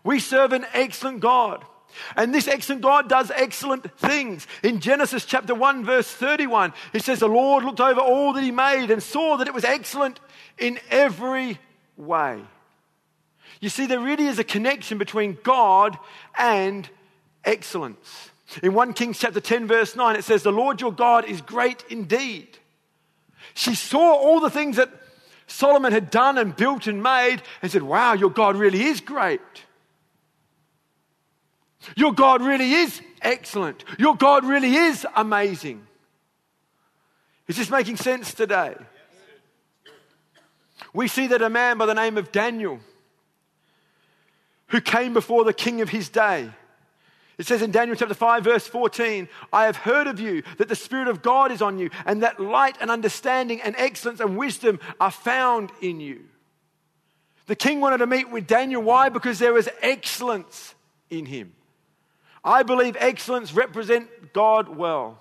We 0.04 0.20
serve 0.20 0.52
an 0.52 0.66
excellent 0.72 1.20
God. 1.20 1.64
And 2.16 2.34
this 2.34 2.48
excellent 2.48 2.82
God 2.82 3.08
does 3.08 3.30
excellent 3.30 3.90
things. 3.98 4.46
In 4.62 4.80
Genesis 4.80 5.24
chapter 5.24 5.54
1, 5.54 5.84
verse 5.84 6.10
31, 6.10 6.72
it 6.92 7.02
says, 7.02 7.20
The 7.20 7.28
Lord 7.28 7.64
looked 7.64 7.80
over 7.80 8.00
all 8.00 8.32
that 8.34 8.42
he 8.42 8.50
made 8.50 8.90
and 8.90 9.02
saw 9.02 9.36
that 9.36 9.48
it 9.48 9.54
was 9.54 9.64
excellent 9.64 10.20
in 10.58 10.78
every 10.90 11.58
way. 11.96 12.40
You 13.60 13.68
see, 13.68 13.86
there 13.86 14.00
really 14.00 14.26
is 14.26 14.38
a 14.38 14.44
connection 14.44 14.98
between 14.98 15.38
God 15.42 15.98
and 16.38 16.88
excellence. 17.44 18.30
In 18.62 18.74
1 18.74 18.92
Kings 18.92 19.18
chapter 19.18 19.40
10, 19.40 19.66
verse 19.66 19.96
9, 19.96 20.16
it 20.16 20.24
says, 20.24 20.42
The 20.42 20.52
Lord 20.52 20.80
your 20.80 20.92
God 20.92 21.24
is 21.24 21.40
great 21.40 21.84
indeed. 21.88 22.58
She 23.54 23.74
saw 23.74 24.14
all 24.14 24.40
the 24.40 24.50
things 24.50 24.76
that 24.76 24.90
Solomon 25.46 25.92
had 25.92 26.10
done 26.10 26.38
and 26.38 26.54
built 26.54 26.86
and 26.86 27.02
made 27.02 27.42
and 27.62 27.70
said, 27.70 27.82
Wow, 27.82 28.12
your 28.12 28.30
God 28.30 28.56
really 28.56 28.82
is 28.82 29.00
great. 29.00 29.40
Your 31.94 32.12
God 32.12 32.42
really 32.42 32.72
is 32.72 33.00
excellent. 33.22 33.84
Your 33.98 34.16
God 34.16 34.44
really 34.44 34.74
is 34.74 35.06
amazing. 35.14 35.86
Is 37.48 37.56
this 37.56 37.70
making 37.70 37.96
sense 37.96 38.34
today? 38.34 38.74
We 40.92 41.08
see 41.08 41.26
that 41.28 41.42
a 41.42 41.50
man 41.50 41.78
by 41.78 41.86
the 41.86 41.94
name 41.94 42.18
of 42.18 42.32
Daniel, 42.32 42.80
who 44.68 44.80
came 44.80 45.14
before 45.14 45.44
the 45.44 45.52
king 45.52 45.80
of 45.80 45.90
his 45.90 46.08
day, 46.08 46.50
it 47.38 47.46
says 47.46 47.60
in 47.60 47.70
Daniel 47.70 47.96
chapter 47.96 48.14
5, 48.14 48.44
verse 48.44 48.66
14, 48.66 49.28
I 49.52 49.66
have 49.66 49.76
heard 49.76 50.06
of 50.06 50.18
you 50.18 50.42
that 50.56 50.68
the 50.68 50.74
Spirit 50.74 51.06
of 51.06 51.20
God 51.20 51.52
is 51.52 51.60
on 51.60 51.78
you, 51.78 51.90
and 52.06 52.22
that 52.22 52.40
light 52.40 52.78
and 52.80 52.90
understanding 52.90 53.60
and 53.60 53.74
excellence 53.76 54.20
and 54.20 54.38
wisdom 54.38 54.80
are 54.98 55.10
found 55.10 55.70
in 55.82 56.00
you. 56.00 56.24
The 57.46 57.56
king 57.56 57.80
wanted 57.80 57.98
to 57.98 58.06
meet 58.06 58.30
with 58.30 58.46
Daniel. 58.46 58.82
Why? 58.82 59.10
Because 59.10 59.38
there 59.38 59.52
was 59.52 59.68
excellence 59.82 60.74
in 61.10 61.26
him. 61.26 61.52
I 62.46 62.62
believe 62.62 62.96
excellence 63.00 63.52
represent 63.52 64.32
God 64.32 64.68
well. 64.68 65.20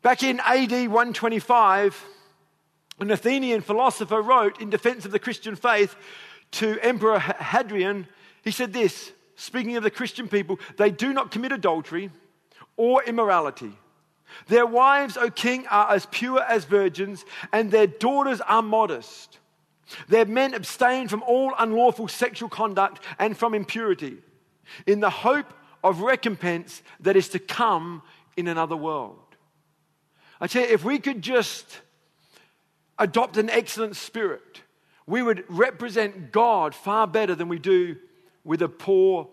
Back 0.00 0.22
in 0.22 0.40
AD 0.40 0.72
125, 0.72 2.04
an 3.00 3.10
Athenian 3.10 3.60
philosopher 3.60 4.22
wrote 4.22 4.62
in 4.62 4.70
defense 4.70 5.04
of 5.04 5.12
the 5.12 5.18
Christian 5.18 5.56
faith 5.56 5.94
to 6.52 6.78
Emperor 6.80 7.18
Hadrian, 7.18 8.08
he 8.42 8.50
said 8.50 8.72
this 8.72 9.12
speaking 9.36 9.76
of 9.76 9.82
the 9.82 9.90
Christian 9.90 10.26
people, 10.26 10.58
they 10.78 10.90
do 10.90 11.12
not 11.12 11.30
commit 11.30 11.52
adultery 11.52 12.10
or 12.78 13.02
immorality. 13.04 13.72
Their 14.48 14.66
wives, 14.66 15.18
O 15.18 15.30
king, 15.30 15.66
are 15.66 15.90
as 15.92 16.06
pure 16.06 16.42
as 16.42 16.64
virgins, 16.64 17.26
and 17.52 17.70
their 17.70 17.86
daughters 17.86 18.40
are 18.40 18.62
modest. 18.62 19.38
Their 20.08 20.24
men 20.24 20.54
abstain 20.54 21.08
from 21.08 21.22
all 21.24 21.52
unlawful 21.58 22.08
sexual 22.08 22.48
conduct 22.48 23.02
and 23.18 23.36
from 23.36 23.54
impurity 23.54 24.18
in 24.86 25.00
the 25.00 25.10
hope 25.10 25.52
of 25.82 26.00
recompense 26.00 26.82
that 27.00 27.16
is 27.16 27.28
to 27.30 27.38
come 27.38 28.02
in 28.36 28.48
another 28.48 28.76
world. 28.76 29.18
I 30.40 30.46
tell 30.46 30.62
you, 30.62 30.68
if 30.68 30.84
we 30.84 30.98
could 30.98 31.22
just 31.22 31.80
adopt 32.98 33.36
an 33.36 33.50
excellent 33.50 33.96
spirit, 33.96 34.62
we 35.06 35.22
would 35.22 35.44
represent 35.48 36.32
God 36.32 36.74
far 36.74 37.06
better 37.06 37.34
than 37.34 37.48
we 37.48 37.58
do 37.58 37.96
with 38.44 38.62
a 38.62 38.68
poor, 38.68 39.28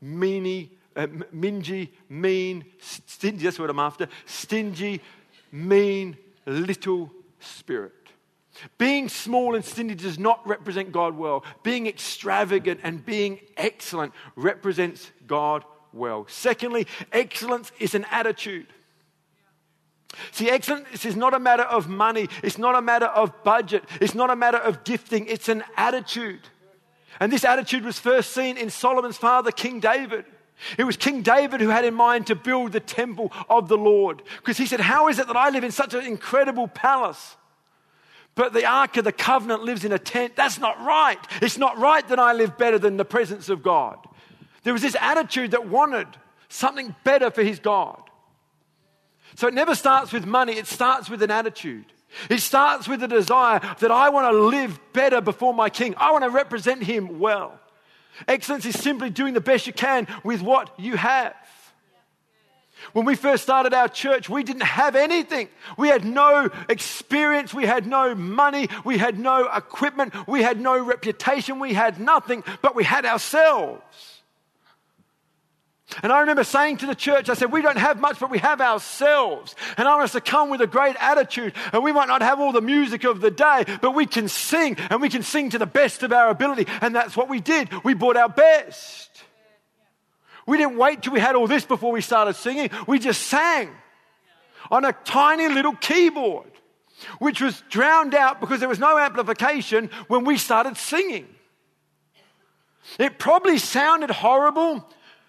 meany, 0.00 0.70
uh, 0.96 1.06
mingy, 1.34 1.90
mean, 2.08 2.64
stingy, 2.80 3.44
that's 3.44 3.58
what 3.58 3.70
I'm 3.70 3.78
after, 3.78 4.08
stingy, 4.26 5.00
mean, 5.52 6.16
little 6.46 7.10
spirit. 7.40 7.99
Being 8.78 9.08
small 9.08 9.54
and 9.54 9.64
stingy 9.64 9.94
does 9.94 10.18
not 10.18 10.46
represent 10.46 10.92
God 10.92 11.16
well. 11.16 11.44
Being 11.62 11.86
extravagant 11.86 12.80
and 12.82 13.04
being 13.04 13.40
excellent 13.56 14.12
represents 14.36 15.10
God 15.26 15.64
well. 15.92 16.26
Secondly, 16.28 16.86
excellence 17.12 17.72
is 17.78 17.94
an 17.94 18.06
attitude. 18.10 18.66
See, 20.32 20.50
excellence 20.50 21.04
is 21.04 21.16
not 21.16 21.34
a 21.34 21.38
matter 21.38 21.62
of 21.62 21.88
money, 21.88 22.28
it's 22.42 22.58
not 22.58 22.74
a 22.74 22.82
matter 22.82 23.06
of 23.06 23.44
budget, 23.44 23.84
it's 24.00 24.14
not 24.14 24.30
a 24.30 24.36
matter 24.36 24.58
of 24.58 24.82
gifting, 24.82 25.26
it's 25.26 25.48
an 25.48 25.62
attitude. 25.76 26.40
And 27.20 27.32
this 27.32 27.44
attitude 27.44 27.84
was 27.84 27.98
first 27.98 28.32
seen 28.32 28.56
in 28.56 28.70
Solomon's 28.70 29.16
father, 29.16 29.52
King 29.52 29.78
David. 29.78 30.24
It 30.76 30.84
was 30.84 30.96
King 30.96 31.22
David 31.22 31.60
who 31.60 31.68
had 31.68 31.84
in 31.84 31.94
mind 31.94 32.26
to 32.26 32.34
build 32.34 32.72
the 32.72 32.80
temple 32.80 33.32
of 33.48 33.68
the 33.68 33.78
Lord. 33.78 34.22
Because 34.38 34.58
he 34.58 34.66
said, 34.66 34.80
How 34.80 35.08
is 35.08 35.18
it 35.18 35.26
that 35.26 35.36
I 35.36 35.50
live 35.50 35.64
in 35.64 35.70
such 35.70 35.94
an 35.94 36.04
incredible 36.04 36.68
palace? 36.68 37.36
But 38.40 38.54
the 38.54 38.64
Ark 38.64 38.96
of 38.96 39.04
the 39.04 39.12
Covenant 39.12 39.64
lives 39.64 39.84
in 39.84 39.92
a 39.92 39.98
tent. 39.98 40.34
That's 40.34 40.58
not 40.58 40.82
right. 40.82 41.18
It's 41.42 41.58
not 41.58 41.76
right 41.76 42.08
that 42.08 42.18
I 42.18 42.32
live 42.32 42.56
better 42.56 42.78
than 42.78 42.96
the 42.96 43.04
presence 43.04 43.50
of 43.50 43.62
God. 43.62 43.98
There 44.62 44.72
was 44.72 44.80
this 44.80 44.96
attitude 44.98 45.50
that 45.50 45.68
wanted 45.68 46.06
something 46.48 46.94
better 47.04 47.30
for 47.30 47.42
his 47.42 47.58
God. 47.58 48.00
So 49.34 49.46
it 49.46 49.52
never 49.52 49.74
starts 49.74 50.10
with 50.10 50.24
money, 50.24 50.54
it 50.54 50.66
starts 50.66 51.10
with 51.10 51.22
an 51.22 51.30
attitude. 51.30 51.84
It 52.30 52.38
starts 52.38 52.88
with 52.88 53.02
a 53.02 53.08
desire 53.08 53.60
that 53.78 53.90
I 53.90 54.08
want 54.08 54.32
to 54.32 54.40
live 54.40 54.80
better 54.94 55.20
before 55.20 55.52
my 55.52 55.68
king. 55.68 55.94
I 55.98 56.10
want 56.10 56.24
to 56.24 56.30
represent 56.30 56.82
him 56.82 57.18
well. 57.18 57.60
Excellence 58.26 58.64
is 58.64 58.80
simply 58.80 59.10
doing 59.10 59.34
the 59.34 59.42
best 59.42 59.66
you 59.66 59.74
can 59.74 60.06
with 60.24 60.40
what 60.40 60.80
you 60.80 60.96
have. 60.96 61.34
When 62.92 63.04
we 63.04 63.14
first 63.14 63.42
started 63.42 63.74
our 63.74 63.88
church, 63.88 64.28
we 64.28 64.42
didn't 64.42 64.62
have 64.62 64.96
anything. 64.96 65.48
We 65.76 65.88
had 65.88 66.04
no 66.04 66.50
experience, 66.68 67.54
we 67.54 67.66
had 67.66 67.86
no 67.86 68.14
money, 68.14 68.68
we 68.84 68.98
had 68.98 69.18
no 69.18 69.48
equipment, 69.52 70.14
we 70.26 70.42
had 70.42 70.60
no 70.60 70.82
reputation, 70.82 71.58
we 71.58 71.74
had 71.74 72.00
nothing, 72.00 72.44
but 72.62 72.74
we 72.74 72.84
had 72.84 73.04
ourselves. 73.04 74.20
And 76.02 76.12
I 76.12 76.20
remember 76.20 76.44
saying 76.44 76.78
to 76.78 76.86
the 76.86 76.94
church, 76.94 77.28
I 77.28 77.34
said, 77.34 77.52
we 77.52 77.62
don't 77.62 77.78
have 77.78 78.00
much, 78.00 78.20
but 78.20 78.30
we 78.30 78.38
have 78.38 78.60
ourselves. 78.60 79.54
And 79.76 79.88
I 79.88 79.92
want 79.92 80.04
us 80.04 80.12
to 80.12 80.20
come 80.20 80.50
with 80.50 80.60
a 80.60 80.66
great 80.66 80.96
attitude. 81.00 81.52
And 81.72 81.82
we 81.82 81.92
might 81.92 82.08
not 82.08 82.22
have 82.22 82.40
all 82.40 82.52
the 82.52 82.60
music 82.60 83.04
of 83.04 83.20
the 83.20 83.30
day, 83.30 83.64
but 83.80 83.92
we 83.92 84.06
can 84.06 84.28
sing 84.28 84.76
and 84.88 85.00
we 85.00 85.08
can 85.08 85.22
sing 85.22 85.50
to 85.50 85.58
the 85.58 85.66
best 85.66 86.02
of 86.02 86.12
our 86.12 86.30
ability. 86.30 86.66
And 86.80 86.94
that's 86.94 87.16
what 87.16 87.28
we 87.28 87.40
did. 87.40 87.70
We 87.84 87.94
brought 87.94 88.16
our 88.16 88.28
best. 88.28 89.09
We 90.50 90.56
didn't 90.56 90.78
wait 90.78 91.02
till 91.02 91.12
we 91.12 91.20
had 91.20 91.36
all 91.36 91.46
this 91.46 91.64
before 91.64 91.92
we 91.92 92.00
started 92.00 92.34
singing. 92.34 92.70
We 92.88 92.98
just 92.98 93.22
sang 93.28 93.70
on 94.68 94.84
a 94.84 94.92
tiny 94.92 95.46
little 95.46 95.76
keyboard, 95.76 96.50
which 97.20 97.40
was 97.40 97.62
drowned 97.70 98.16
out 98.16 98.40
because 98.40 98.58
there 98.58 98.68
was 98.68 98.80
no 98.80 98.98
amplification 98.98 99.90
when 100.08 100.24
we 100.24 100.36
started 100.36 100.76
singing. 100.76 101.28
It 102.98 103.20
probably 103.20 103.58
sounded 103.58 104.10
horrible 104.10 104.84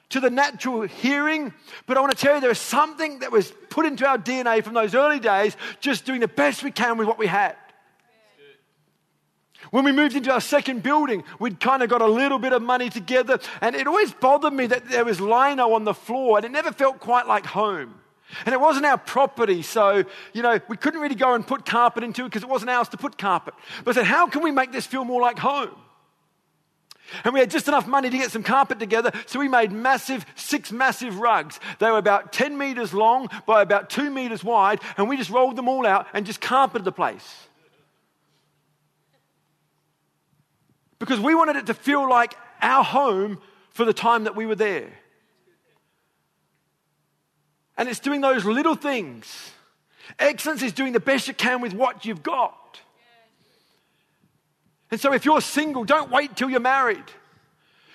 to 0.10 0.20
the 0.20 0.32
natural 0.32 0.82
hearing. 0.82 1.54
But 1.86 1.98
I 1.98 2.02
want 2.02 2.14
to 2.14 2.18
tell 2.18 2.34
you, 2.34 2.42
there 2.42 2.50
was 2.50 2.58
something 2.58 3.20
that 3.20 3.32
was 3.32 3.54
put 3.70 3.86
into 3.86 4.08
our 4.08 4.18
DNA 4.18 4.64
from 4.64 4.74
those 4.74 4.96
early 4.96 5.20
days, 5.20 5.56
just 5.82 6.04
doing 6.04 6.22
the 6.22 6.28
best 6.28 6.64
we 6.64 6.72
can 6.72 6.98
with 6.98 7.08
what 7.08 7.20
we 7.20 7.28
had. 7.28 7.56
When 9.72 9.86
we 9.86 9.94
moved 9.94 10.16
into 10.16 10.32
our 10.32 10.42
second 10.42 10.84
building, 10.84 11.24
we'd 11.40 11.60
kind 11.60 11.82
of 11.82 11.90
got 11.90 12.02
a 12.02 12.08
little 12.08 12.40
bit 12.40 12.52
of 12.52 12.62
money 12.62 12.90
together, 12.90 13.40
and 13.62 13.74
it 13.74 13.88
always 13.88 14.14
bothered 14.14 14.54
me 14.54 14.68
that 14.68 14.90
there 14.90 15.06
was 15.06 15.20
lino 15.22 15.74
on 15.74 15.86
the 15.86 15.94
floor, 15.94 16.38
and 16.38 16.46
it 16.46 16.52
never 16.52 16.74
felt 16.74 17.00
quite 17.00 17.26
like 17.26 17.46
home. 17.46 17.96
And 18.46 18.54
it 18.54 18.60
wasn't 18.60 18.86
our 18.86 18.98
property, 18.98 19.62
so, 19.62 20.04
you 20.34 20.42
know, 20.42 20.60
we 20.68 20.76
couldn't 20.76 21.00
really 21.00 21.16
go 21.16 21.34
and 21.34 21.48
put 21.48 21.66
carpet 21.66 22.04
into 22.04 22.24
it 22.24 22.26
because 22.26 22.44
it 22.44 22.50
wasn't 22.50 22.70
ours 22.70 22.90
to 22.90 22.98
put 22.98 23.18
carpet. 23.18 23.54
But 23.84 23.98
I 23.98 24.02
said, 24.02 24.08
how 24.08 24.28
can 24.28 24.44
we 24.44 24.52
make 24.52 24.74
this 24.74 24.86
feel 24.86 25.06
more 25.06 25.22
like 25.22 25.40
home? 25.40 25.76
And 27.24 27.34
we 27.34 27.40
had 27.40 27.50
just 27.50 27.68
enough 27.68 27.88
money 27.88 28.10
to 28.10 28.18
get 28.18 28.32
some 28.32 28.44
carpet 28.44 28.78
together, 28.78 29.12
so 29.26 29.40
we 29.40 29.48
made 29.48 29.72
massive, 29.72 30.26
six 30.36 30.72
massive 30.72 31.20
rugs. 31.20 31.62
They 31.80 31.90
were 31.90 31.98
about 31.98 32.34
10 32.34 32.58
meters 32.58 32.94
long 32.94 33.30
by 33.46 33.62
about 33.62 33.90
two 33.90 34.10
meters 34.10 34.44
wide, 34.44 34.82
and 34.98 35.08
we 35.08 35.16
just 35.16 35.30
rolled 35.30 35.56
them 35.56 35.70
all 35.70 35.88
out 35.88 36.08
and 36.14 36.26
just 36.26 36.42
carpeted 36.42 36.84
the 36.84 36.92
place. 36.92 37.48
Because 41.02 41.20
we 41.20 41.34
wanted 41.34 41.56
it 41.56 41.66
to 41.66 41.74
feel 41.74 42.08
like 42.08 42.36
our 42.62 42.84
home 42.84 43.42
for 43.72 43.86
the 43.86 43.94
time 43.94 44.26
that 44.26 44.36
we 44.36 44.46
were 44.46 44.54
there. 44.54 44.88
And 47.76 47.90
it's 47.90 48.00
doing 48.00 48.22
those 48.22 48.46
little 48.46 48.76
things. 48.76 49.50
Excellence 50.20 50.62
is 50.62 50.74
doing 50.74 50.94
the 50.94 51.00
best 51.00 51.28
you 51.28 51.34
can 51.34 51.60
with 51.60 51.74
what 51.74 52.06
you've 52.06 52.22
got. 52.22 52.80
And 54.92 55.02
so 55.02 55.12
if 55.12 55.26
you're 55.26 55.42
single, 55.42 55.86
don't 55.86 56.12
wait 56.12 56.36
till 56.36 56.52
you're 56.52 56.60
married. 56.60 57.06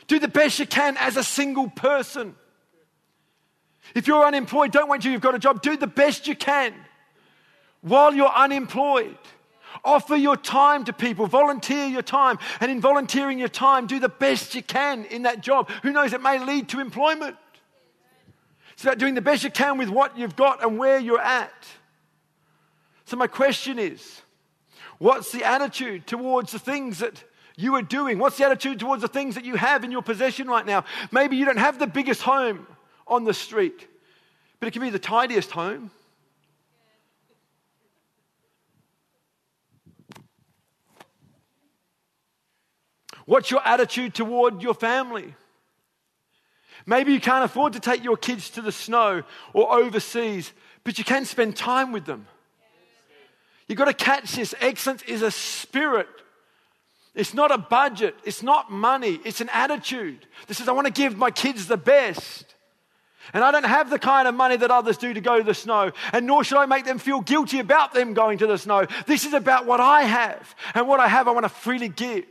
Do 0.08 0.18
the 0.18 0.26
best 0.26 0.58
you 0.58 0.66
can 0.66 0.96
as 0.96 1.16
a 1.16 1.22
single 1.22 1.70
person. 1.70 2.34
If 3.94 4.08
you're 4.08 4.26
unemployed, 4.26 4.72
don't 4.72 4.88
wait 4.88 5.02
till 5.02 5.12
you've 5.12 5.20
got 5.20 5.36
a 5.36 5.38
job. 5.38 5.62
Do 5.62 5.76
the 5.76 5.86
best 5.86 6.26
you 6.26 6.34
can 6.34 6.74
while 7.82 8.12
you're 8.12 8.34
unemployed. 8.34 9.16
Offer 9.84 10.16
your 10.16 10.36
time 10.36 10.84
to 10.84 10.92
people, 10.92 11.26
volunteer 11.26 11.86
your 11.86 12.02
time, 12.02 12.38
and 12.60 12.70
in 12.70 12.80
volunteering 12.80 13.38
your 13.38 13.48
time, 13.48 13.86
do 13.86 13.98
the 13.98 14.08
best 14.08 14.54
you 14.54 14.62
can 14.62 15.04
in 15.06 15.22
that 15.22 15.40
job. 15.40 15.70
Who 15.82 15.92
knows, 15.92 16.12
it 16.12 16.22
may 16.22 16.38
lead 16.38 16.68
to 16.70 16.80
employment. 16.80 17.36
It's 18.72 18.84
about 18.84 18.98
doing 18.98 19.14
the 19.14 19.22
best 19.22 19.42
you 19.44 19.50
can 19.50 19.78
with 19.78 19.88
what 19.88 20.18
you've 20.18 20.36
got 20.36 20.62
and 20.62 20.78
where 20.78 20.98
you're 20.98 21.20
at. 21.20 21.52
So, 23.06 23.16
my 23.16 23.26
question 23.26 23.78
is 23.78 24.22
What's 24.98 25.30
the 25.32 25.44
attitude 25.44 26.06
towards 26.06 26.52
the 26.52 26.58
things 26.58 26.98
that 26.98 27.22
you 27.56 27.74
are 27.74 27.82
doing? 27.82 28.18
What's 28.18 28.38
the 28.38 28.44
attitude 28.44 28.80
towards 28.80 29.02
the 29.02 29.08
things 29.08 29.34
that 29.34 29.44
you 29.44 29.56
have 29.56 29.84
in 29.84 29.90
your 29.90 30.02
possession 30.02 30.46
right 30.46 30.64
now? 30.64 30.84
Maybe 31.10 31.36
you 31.36 31.44
don't 31.44 31.58
have 31.58 31.78
the 31.78 31.86
biggest 31.86 32.22
home 32.22 32.66
on 33.06 33.24
the 33.24 33.34
street, 33.34 33.86
but 34.58 34.68
it 34.68 34.72
can 34.72 34.82
be 34.82 34.90
the 34.90 34.98
tidiest 34.98 35.50
home. 35.50 35.90
What's 43.26 43.50
your 43.50 43.66
attitude 43.66 44.14
toward 44.14 44.62
your 44.62 44.74
family? 44.74 45.34
Maybe 46.86 47.12
you 47.12 47.20
can't 47.20 47.44
afford 47.44 47.72
to 47.74 47.80
take 47.80 48.04
your 48.04 48.16
kids 48.16 48.50
to 48.50 48.62
the 48.62 48.72
snow 48.72 49.24
or 49.52 49.72
overseas, 49.72 50.52
but 50.84 50.98
you 50.98 51.04
can 51.04 51.24
spend 51.24 51.56
time 51.56 51.92
with 51.92 52.06
them. 52.06 52.26
You've 53.66 53.78
got 53.78 53.86
to 53.86 53.94
catch 53.94 54.36
this. 54.36 54.54
Excellence 54.60 55.02
is 55.02 55.22
a 55.22 55.30
spirit. 55.32 56.08
It's 57.16 57.34
not 57.34 57.50
a 57.50 57.58
budget. 57.58 58.14
It's 58.24 58.42
not 58.42 58.70
money. 58.70 59.18
It's 59.24 59.40
an 59.40 59.48
attitude. 59.52 60.26
This 60.46 60.60
is, 60.60 60.68
I 60.68 60.72
want 60.72 60.86
to 60.86 60.92
give 60.92 61.16
my 61.16 61.32
kids 61.32 61.66
the 61.66 61.76
best. 61.76 62.54
And 63.34 63.42
I 63.42 63.50
don't 63.50 63.64
have 63.64 63.90
the 63.90 63.98
kind 63.98 64.28
of 64.28 64.36
money 64.36 64.56
that 64.56 64.70
others 64.70 64.98
do 64.98 65.12
to 65.12 65.20
go 65.20 65.38
to 65.38 65.42
the 65.42 65.54
snow, 65.54 65.90
and 66.12 66.28
nor 66.28 66.44
should 66.44 66.58
I 66.58 66.66
make 66.66 66.84
them 66.84 66.98
feel 66.98 67.20
guilty 67.20 67.58
about 67.58 67.92
them 67.92 68.14
going 68.14 68.38
to 68.38 68.46
the 68.46 68.56
snow. 68.56 68.86
This 69.06 69.24
is 69.24 69.32
about 69.32 69.66
what 69.66 69.80
I 69.80 70.02
have, 70.02 70.54
and 70.74 70.86
what 70.86 71.00
I 71.00 71.08
have, 71.08 71.26
I 71.26 71.32
want 71.32 71.44
to 71.44 71.48
freely 71.48 71.88
give. 71.88 72.24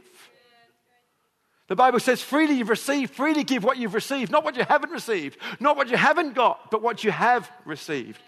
The 1.68 1.76
Bible 1.76 2.00
says, 2.00 2.22
freely 2.22 2.56
you've 2.56 2.70
received, 2.70 3.14
freely 3.14 3.44
give 3.44 3.64
what 3.64 3.78
you've 3.78 3.96
received, 3.96 4.32
not 4.32 4.44
what 4.44 4.56
you 4.56 4.64
haven't 4.64 4.92
received, 4.92 5.38
not 5.60 5.76
what 5.76 5.90
you 5.90 5.98
haven't 5.98 6.34
got, 6.34 6.70
but 6.70 6.82
what 6.82 7.04
you 7.04 7.12
have 7.12 7.50
received. 7.66 8.22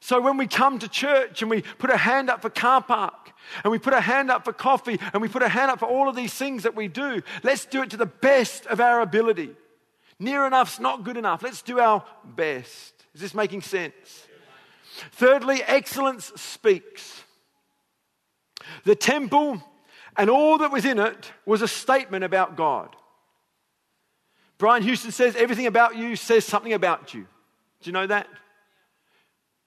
So 0.00 0.20
when 0.20 0.36
we 0.36 0.46
come 0.46 0.78
to 0.80 0.88
church 0.88 1.40
and 1.40 1.50
we 1.50 1.62
put 1.62 1.88
a 1.88 1.96
hand 1.96 2.28
up 2.28 2.42
for 2.42 2.50
car 2.50 2.82
park 2.82 3.32
and 3.62 3.70
we 3.70 3.78
put 3.78 3.94
a 3.94 4.02
hand 4.02 4.30
up 4.30 4.44
for 4.44 4.52
coffee 4.52 5.00
and 5.14 5.22
we 5.22 5.28
put 5.28 5.42
a 5.42 5.48
hand 5.48 5.70
up 5.70 5.78
for 5.78 5.86
all 5.86 6.10
of 6.10 6.14
these 6.14 6.34
things 6.34 6.64
that 6.64 6.76
we 6.76 6.88
do, 6.88 7.22
let's 7.42 7.64
do 7.64 7.80
it 7.80 7.88
to 7.90 7.96
the 7.96 8.04
best 8.04 8.66
of 8.66 8.80
our 8.80 9.00
ability. 9.00 9.50
Near 10.18 10.46
enough's 10.46 10.78
not 10.78 11.04
good 11.04 11.16
enough. 11.16 11.42
Let's 11.42 11.62
do 11.62 11.80
our 11.80 12.04
best. 12.22 12.92
Is 13.14 13.22
this 13.22 13.34
making 13.34 13.62
sense? 13.62 14.26
Thirdly, 15.12 15.62
excellence 15.62 16.32
speaks. 16.36 17.24
The 18.84 18.94
temple 18.94 19.62
and 20.16 20.30
all 20.30 20.58
that 20.58 20.70
was 20.70 20.84
in 20.84 20.98
it 20.98 21.32
was 21.44 21.62
a 21.62 21.68
statement 21.68 22.24
about 22.24 22.56
God. 22.56 22.94
Brian 24.58 24.82
Houston 24.82 25.10
says 25.10 25.34
everything 25.36 25.66
about 25.66 25.96
you 25.96 26.16
says 26.16 26.44
something 26.44 26.72
about 26.72 27.14
you. 27.14 27.26
Do 27.82 27.90
you 27.90 27.92
know 27.92 28.06
that? 28.06 28.28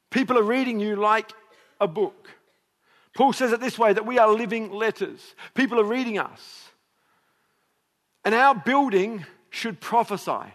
People 0.10 0.38
are 0.38 0.44
reading 0.44 0.80
you 0.80 0.96
like 0.96 1.32
a 1.80 1.88
book. 1.88 2.30
Paul 3.14 3.34
says 3.34 3.52
it 3.52 3.60
this 3.60 3.78
way 3.78 3.94
that 3.94 4.06
we 4.06 4.20
are 4.20 4.30
living 4.30 4.72
letters. 4.72 5.36
People 5.54 5.80
are 5.80 5.84
reading 5.84 6.18
us. 6.18 6.70
And 8.24 8.34
our 8.34 8.56
building 8.56 9.26
should 9.50 9.80
prophesy. 9.80 10.54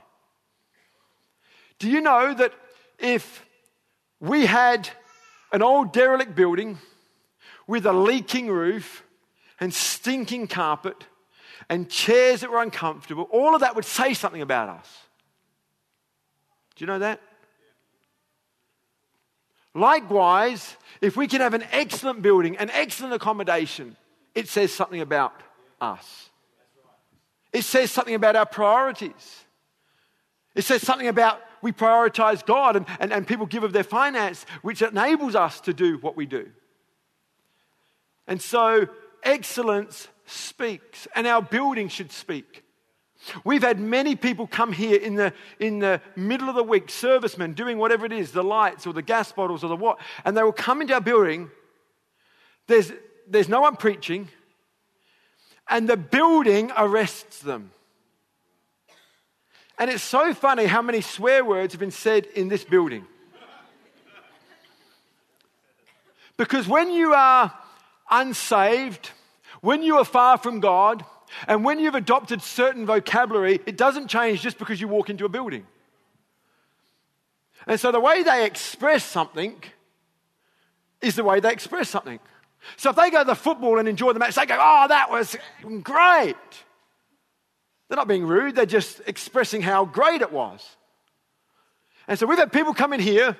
Do 1.78 1.90
you 1.90 2.00
know 2.00 2.32
that 2.34 2.52
if 2.98 3.44
we 4.20 4.46
had 4.46 4.88
an 5.52 5.62
old 5.62 5.92
derelict 5.92 6.34
building 6.34 6.78
with 7.66 7.84
a 7.84 7.92
leaking 7.92 8.48
roof 8.48 9.02
and 9.62 9.72
stinking 9.72 10.48
carpet 10.48 11.06
and 11.68 11.88
chairs 11.88 12.40
that 12.40 12.50
were 12.50 12.60
uncomfortable, 12.60 13.28
all 13.30 13.54
of 13.54 13.60
that 13.60 13.76
would 13.76 13.84
say 13.84 14.12
something 14.12 14.42
about 14.42 14.68
us? 14.68 14.98
Do 16.74 16.82
you 16.82 16.88
know 16.88 16.98
that? 16.98 17.20
Likewise, 19.72 20.76
if 21.00 21.16
we 21.16 21.28
can 21.28 21.40
have 21.40 21.54
an 21.54 21.62
excellent 21.70 22.22
building, 22.22 22.56
an 22.56 22.70
excellent 22.70 23.14
accommodation, 23.14 23.96
it 24.34 24.48
says 24.48 24.72
something 24.72 25.00
about 25.00 25.40
us. 25.80 26.30
It 27.52 27.62
says 27.62 27.92
something 27.92 28.16
about 28.16 28.34
our 28.34 28.46
priorities. 28.46 29.44
It 30.56 30.64
says 30.64 30.82
something 30.82 31.06
about 31.06 31.40
we 31.62 31.70
prioritize 31.70 32.44
God 32.44 32.74
and, 32.74 32.86
and, 32.98 33.12
and 33.12 33.28
people 33.28 33.46
give 33.46 33.62
of 33.62 33.72
their 33.72 33.84
finance, 33.84 34.44
which 34.62 34.82
enables 34.82 35.36
us 35.36 35.60
to 35.60 35.72
do 35.72 35.98
what 35.98 36.16
we 36.16 36.26
do. 36.26 36.50
And 38.26 38.42
so, 38.42 38.88
excellence 39.22 40.08
speaks, 40.26 41.08
and 41.14 41.26
our 41.26 41.42
building 41.42 41.88
should 41.88 42.12
speak. 42.12 42.64
We've 43.44 43.62
had 43.62 43.78
many 43.78 44.16
people 44.16 44.46
come 44.46 44.72
here 44.72 44.98
in 44.98 45.14
the, 45.14 45.32
in 45.60 45.78
the 45.78 46.00
middle 46.16 46.48
of 46.48 46.56
the 46.56 46.62
week, 46.64 46.90
servicemen 46.90 47.52
doing 47.52 47.78
whatever 47.78 48.04
it 48.04 48.12
is, 48.12 48.32
the 48.32 48.42
lights 48.42 48.86
or 48.86 48.92
the 48.92 49.02
gas 49.02 49.30
bottles 49.30 49.62
or 49.62 49.68
the 49.68 49.76
what, 49.76 49.98
and 50.24 50.36
they 50.36 50.42
will 50.42 50.52
come 50.52 50.80
into 50.80 50.94
our 50.94 51.00
building. 51.00 51.50
There's, 52.66 52.92
there's 53.28 53.48
no 53.48 53.60
one 53.60 53.76
preaching, 53.76 54.28
and 55.68 55.88
the 55.88 55.96
building 55.96 56.72
arrests 56.76 57.40
them. 57.40 57.70
And 59.78 59.90
it's 59.90 60.02
so 60.02 60.34
funny 60.34 60.66
how 60.66 60.82
many 60.82 61.00
swear 61.00 61.44
words 61.44 61.74
have 61.74 61.80
been 61.80 61.90
said 61.90 62.26
in 62.26 62.48
this 62.48 62.64
building. 62.64 63.06
Because 66.36 66.66
when 66.66 66.90
you 66.90 67.14
are 67.14 67.52
unsaved, 68.12 69.10
when 69.60 69.82
you 69.82 69.96
are 69.96 70.04
far 70.04 70.38
from 70.38 70.60
God, 70.60 71.04
and 71.48 71.64
when 71.64 71.80
you've 71.80 71.94
adopted 71.94 72.42
certain 72.42 72.86
vocabulary, 72.86 73.58
it 73.66 73.76
doesn't 73.76 74.08
change 74.08 74.42
just 74.42 74.58
because 74.58 74.80
you 74.80 74.86
walk 74.86 75.10
into 75.10 75.24
a 75.24 75.28
building. 75.28 75.66
And 77.66 77.80
so 77.80 77.90
the 77.90 78.00
way 78.00 78.22
they 78.22 78.44
express 78.44 79.04
something 79.04 79.56
is 81.00 81.16
the 81.16 81.24
way 81.24 81.40
they 81.40 81.52
express 81.52 81.88
something. 81.88 82.20
So 82.76 82.90
if 82.90 82.96
they 82.96 83.10
go 83.10 83.20
to 83.20 83.24
the 83.24 83.34
football 83.34 83.78
and 83.78 83.88
enjoy 83.88 84.12
the 84.12 84.18
match, 84.18 84.34
they 84.34 84.46
go, 84.46 84.58
oh, 84.60 84.86
that 84.88 85.10
was 85.10 85.36
great. 85.82 86.36
They're 87.88 87.96
not 87.96 88.08
being 88.08 88.26
rude, 88.26 88.54
they're 88.54 88.66
just 88.66 89.00
expressing 89.06 89.62
how 89.62 89.84
great 89.84 90.22
it 90.22 90.32
was. 90.32 90.76
And 92.08 92.18
so 92.18 92.26
we've 92.26 92.38
had 92.38 92.52
people 92.52 92.74
come 92.74 92.92
in 92.92 93.00
here, 93.00 93.36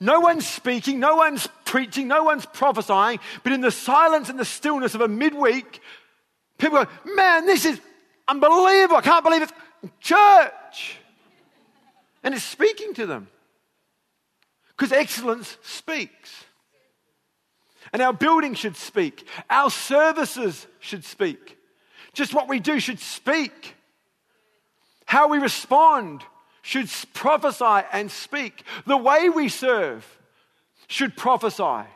no 0.00 0.20
one's 0.20 0.46
speaking, 0.46 1.00
no 1.00 1.16
one's 1.16 1.48
preaching, 1.68 2.08
no 2.08 2.24
one's 2.24 2.46
prophesying, 2.46 3.20
but 3.42 3.52
in 3.52 3.60
the 3.60 3.70
silence 3.70 4.28
and 4.28 4.38
the 4.38 4.44
stillness 4.44 4.94
of 4.94 5.00
a 5.00 5.08
midweek, 5.08 5.80
people 6.56 6.82
go, 6.82 6.90
Man, 7.14 7.46
this 7.46 7.64
is 7.64 7.80
unbelievable. 8.26 8.96
I 8.96 9.02
can't 9.02 9.24
believe 9.24 9.42
it's 9.42 9.52
church. 10.00 10.98
And 12.22 12.34
it's 12.34 12.44
speaking 12.44 12.94
to 12.94 13.06
them. 13.06 13.28
Because 14.70 14.92
excellence 14.92 15.56
speaks. 15.62 16.44
And 17.92 18.02
our 18.02 18.12
building 18.12 18.54
should 18.54 18.76
speak. 18.76 19.26
Our 19.48 19.70
services 19.70 20.66
should 20.80 21.04
speak. 21.04 21.58
Just 22.12 22.34
what 22.34 22.48
we 22.48 22.60
do 22.60 22.80
should 22.80 23.00
speak. 23.00 23.74
How 25.06 25.28
we 25.28 25.38
respond 25.38 26.22
should 26.62 26.90
prophesy 27.14 27.86
and 27.92 28.10
speak. 28.10 28.62
The 28.86 28.96
way 28.96 29.28
we 29.28 29.48
serve 29.48 30.17
should 30.88 31.16
prophesy. 31.16 31.88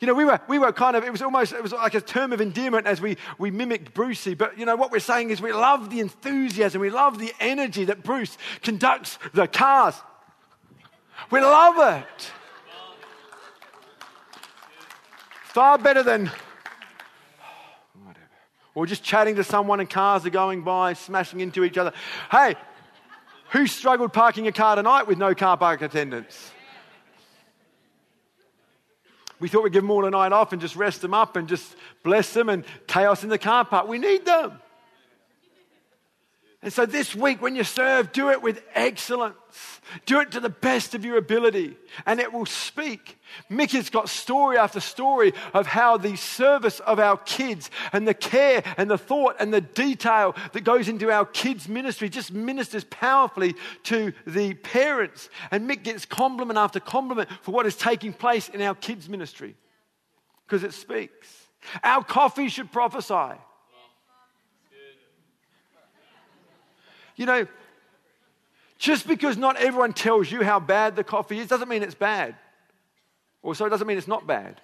You 0.00 0.06
know, 0.06 0.14
we 0.14 0.24
were, 0.24 0.40
we 0.48 0.58
were 0.58 0.72
kind 0.72 0.96
of, 0.96 1.04
it 1.04 1.12
was 1.12 1.22
almost, 1.22 1.52
it 1.52 1.62
was 1.62 1.72
like 1.72 1.94
a 1.94 2.00
term 2.00 2.32
of 2.32 2.40
endearment 2.40 2.86
as 2.86 3.00
we, 3.00 3.18
we 3.38 3.50
mimicked 3.50 3.94
Brucey. 3.94 4.34
But, 4.34 4.58
you 4.58 4.64
know, 4.64 4.74
what 4.74 4.90
we're 4.90 4.98
saying 4.98 5.30
is 5.30 5.40
we 5.40 5.52
love 5.52 5.90
the 5.90 6.00
enthusiasm, 6.00 6.80
we 6.80 6.90
love 6.90 7.18
the 7.18 7.32
energy 7.38 7.84
that 7.84 8.02
Bruce 8.02 8.36
conducts 8.62 9.18
the 9.34 9.46
cars. 9.46 9.94
We 11.30 11.40
love 11.40 12.02
it. 12.02 12.32
Far 15.44 15.78
better 15.78 16.02
than 16.02 16.30
whatever. 18.02 18.26
Or 18.74 18.86
just 18.86 19.04
chatting 19.04 19.36
to 19.36 19.44
someone 19.44 19.78
and 19.78 19.88
cars 19.88 20.24
are 20.24 20.30
going 20.30 20.62
by, 20.62 20.94
smashing 20.94 21.40
into 21.40 21.62
each 21.62 21.76
other. 21.76 21.92
Hey, 22.30 22.56
who 23.50 23.66
struggled 23.66 24.12
parking 24.12 24.48
a 24.48 24.52
car 24.52 24.76
tonight 24.76 25.06
with 25.06 25.18
no 25.18 25.34
car 25.34 25.56
park 25.56 25.82
attendants? 25.82 26.50
We 29.42 29.48
thought 29.48 29.64
we'd 29.64 29.72
give 29.72 29.82
them 29.82 29.90
all 29.90 30.04
a 30.04 30.10
night 30.10 30.30
off 30.30 30.52
and 30.52 30.62
just 30.62 30.76
rest 30.76 31.02
them 31.02 31.12
up 31.12 31.34
and 31.34 31.48
just 31.48 31.74
bless 32.04 32.32
them 32.32 32.48
and 32.48 32.64
chaos 32.86 33.24
in 33.24 33.28
the 33.28 33.38
car 33.38 33.64
park. 33.64 33.88
We 33.88 33.98
need 33.98 34.24
them. 34.24 34.60
And 36.62 36.72
so 36.72 36.86
this 36.86 37.12
week, 37.12 37.42
when 37.42 37.56
you 37.56 37.64
serve, 37.64 38.12
do 38.12 38.30
it 38.30 38.40
with 38.40 38.62
excellence. 38.72 39.34
Do 40.06 40.20
it 40.20 40.30
to 40.30 40.40
the 40.40 40.48
best 40.48 40.94
of 40.94 41.04
your 41.04 41.16
ability, 41.16 41.76
and 42.06 42.20
it 42.20 42.32
will 42.32 42.46
speak. 42.46 43.18
Mickey's 43.50 43.90
got 43.90 44.08
story 44.08 44.56
after 44.56 44.78
story 44.78 45.32
of 45.54 45.66
how 45.66 45.96
the 45.96 46.14
service 46.14 46.78
of 46.80 47.00
our 47.00 47.16
kids 47.16 47.68
and 47.92 48.06
the 48.06 48.14
care 48.14 48.62
and 48.76 48.88
the 48.88 48.96
thought 48.96 49.36
and 49.40 49.52
the 49.52 49.60
detail 49.60 50.36
that 50.52 50.62
goes 50.62 50.88
into 50.88 51.10
our 51.10 51.26
kids' 51.26 51.68
ministry 51.68 52.08
just 52.08 52.32
ministers 52.32 52.84
powerfully 52.84 53.56
to 53.82 54.12
the 54.24 54.54
parents. 54.54 55.28
And 55.50 55.68
Mick 55.68 55.82
gets 55.82 56.06
compliment 56.06 56.58
after 56.58 56.78
compliment 56.78 57.28
for 57.42 57.50
what 57.50 57.66
is 57.66 57.74
taking 57.76 58.12
place 58.12 58.48
in 58.48 58.62
our 58.62 58.76
kids' 58.76 59.08
ministry 59.08 59.56
because 60.46 60.62
it 60.62 60.74
speaks. 60.74 61.48
Our 61.82 62.04
coffee 62.04 62.48
should 62.48 62.70
prophesy. 62.70 63.36
You 67.16 67.26
know, 67.26 67.46
just 68.78 69.06
because 69.06 69.36
not 69.36 69.56
everyone 69.56 69.92
tells 69.92 70.30
you 70.30 70.42
how 70.42 70.58
bad 70.58 70.96
the 70.96 71.04
coffee 71.04 71.38
is 71.38 71.46
doesn't 71.46 71.68
mean 71.68 71.82
it's 71.82 71.94
bad. 71.94 72.34
Also, 73.42 73.64
it 73.66 73.70
doesn't 73.70 73.86
mean 73.86 73.98
it's 73.98 74.08
not 74.08 74.26
bad. 74.26 74.60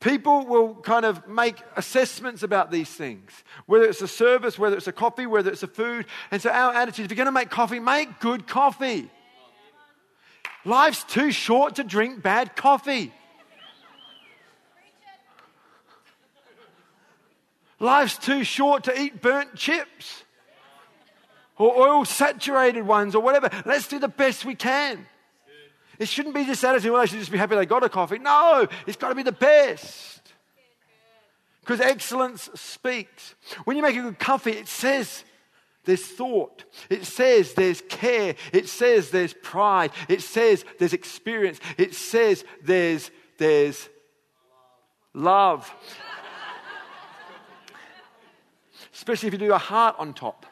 People 0.00 0.44
will 0.44 0.74
kind 0.74 1.06
of 1.06 1.26
make 1.26 1.62
assessments 1.76 2.42
about 2.42 2.70
these 2.70 2.90
things, 2.90 3.30
whether 3.66 3.86
it's 3.86 4.02
a 4.02 4.08
service, 4.08 4.58
whether 4.58 4.76
it's 4.76 4.86
a 4.86 4.92
coffee, 4.92 5.26
whether 5.26 5.50
it's 5.50 5.62
a 5.62 5.66
food. 5.66 6.06
And 6.30 6.42
so, 6.42 6.50
our 6.50 6.74
attitude 6.74 7.06
if 7.06 7.10
you're 7.10 7.16
going 7.16 7.26
to 7.26 7.32
make 7.32 7.48
coffee, 7.48 7.80
make 7.80 8.20
good 8.20 8.46
coffee. 8.46 9.10
Life's 10.64 11.04
too 11.04 11.30
short 11.30 11.76
to 11.76 11.84
drink 11.84 12.22
bad 12.22 12.54
coffee. 12.54 13.12
Life's 17.84 18.16
too 18.16 18.44
short 18.44 18.84
to 18.84 18.98
eat 18.98 19.20
burnt 19.20 19.54
chips 19.54 20.24
or 21.58 21.76
oil 21.76 22.04
saturated 22.06 22.82
ones 22.82 23.14
or 23.14 23.22
whatever. 23.22 23.50
Let's 23.66 23.86
do 23.86 23.98
the 23.98 24.08
best 24.08 24.44
we 24.44 24.54
can. 24.54 25.06
It 25.98 26.08
shouldn't 26.08 26.34
be 26.34 26.44
this 26.44 26.64
attitude, 26.64 26.90
well, 26.90 27.02
I 27.02 27.04
should 27.04 27.18
just 27.18 27.30
be 27.30 27.38
happy 27.38 27.54
they 27.54 27.66
got 27.66 27.84
a 27.84 27.88
coffee. 27.88 28.18
No, 28.18 28.66
it's 28.86 28.96
got 28.96 29.10
to 29.10 29.14
be 29.14 29.22
the 29.22 29.32
best. 29.32 30.32
Because 31.60 31.80
excellence 31.80 32.48
speaks. 32.54 33.34
When 33.64 33.76
you 33.76 33.82
make 33.82 33.96
a 33.96 34.02
good 34.02 34.18
coffee, 34.18 34.52
it 34.52 34.66
says 34.66 35.22
there's 35.84 36.04
thought. 36.04 36.64
It 36.88 37.04
says 37.04 37.52
there's 37.52 37.82
care. 37.82 38.34
It 38.52 38.68
says 38.68 39.10
there's 39.10 39.34
pride. 39.34 39.92
It 40.08 40.22
says 40.22 40.64
there's 40.78 40.94
experience. 40.94 41.60
It 41.76 41.94
says 41.94 42.44
there's, 42.62 43.10
there's 43.38 43.88
love 45.12 45.72
especially 49.04 49.26
if 49.26 49.34
you 49.34 49.38
do 49.38 49.52
a 49.52 49.58
heart 49.58 49.96
on 49.98 50.14
top. 50.14 50.46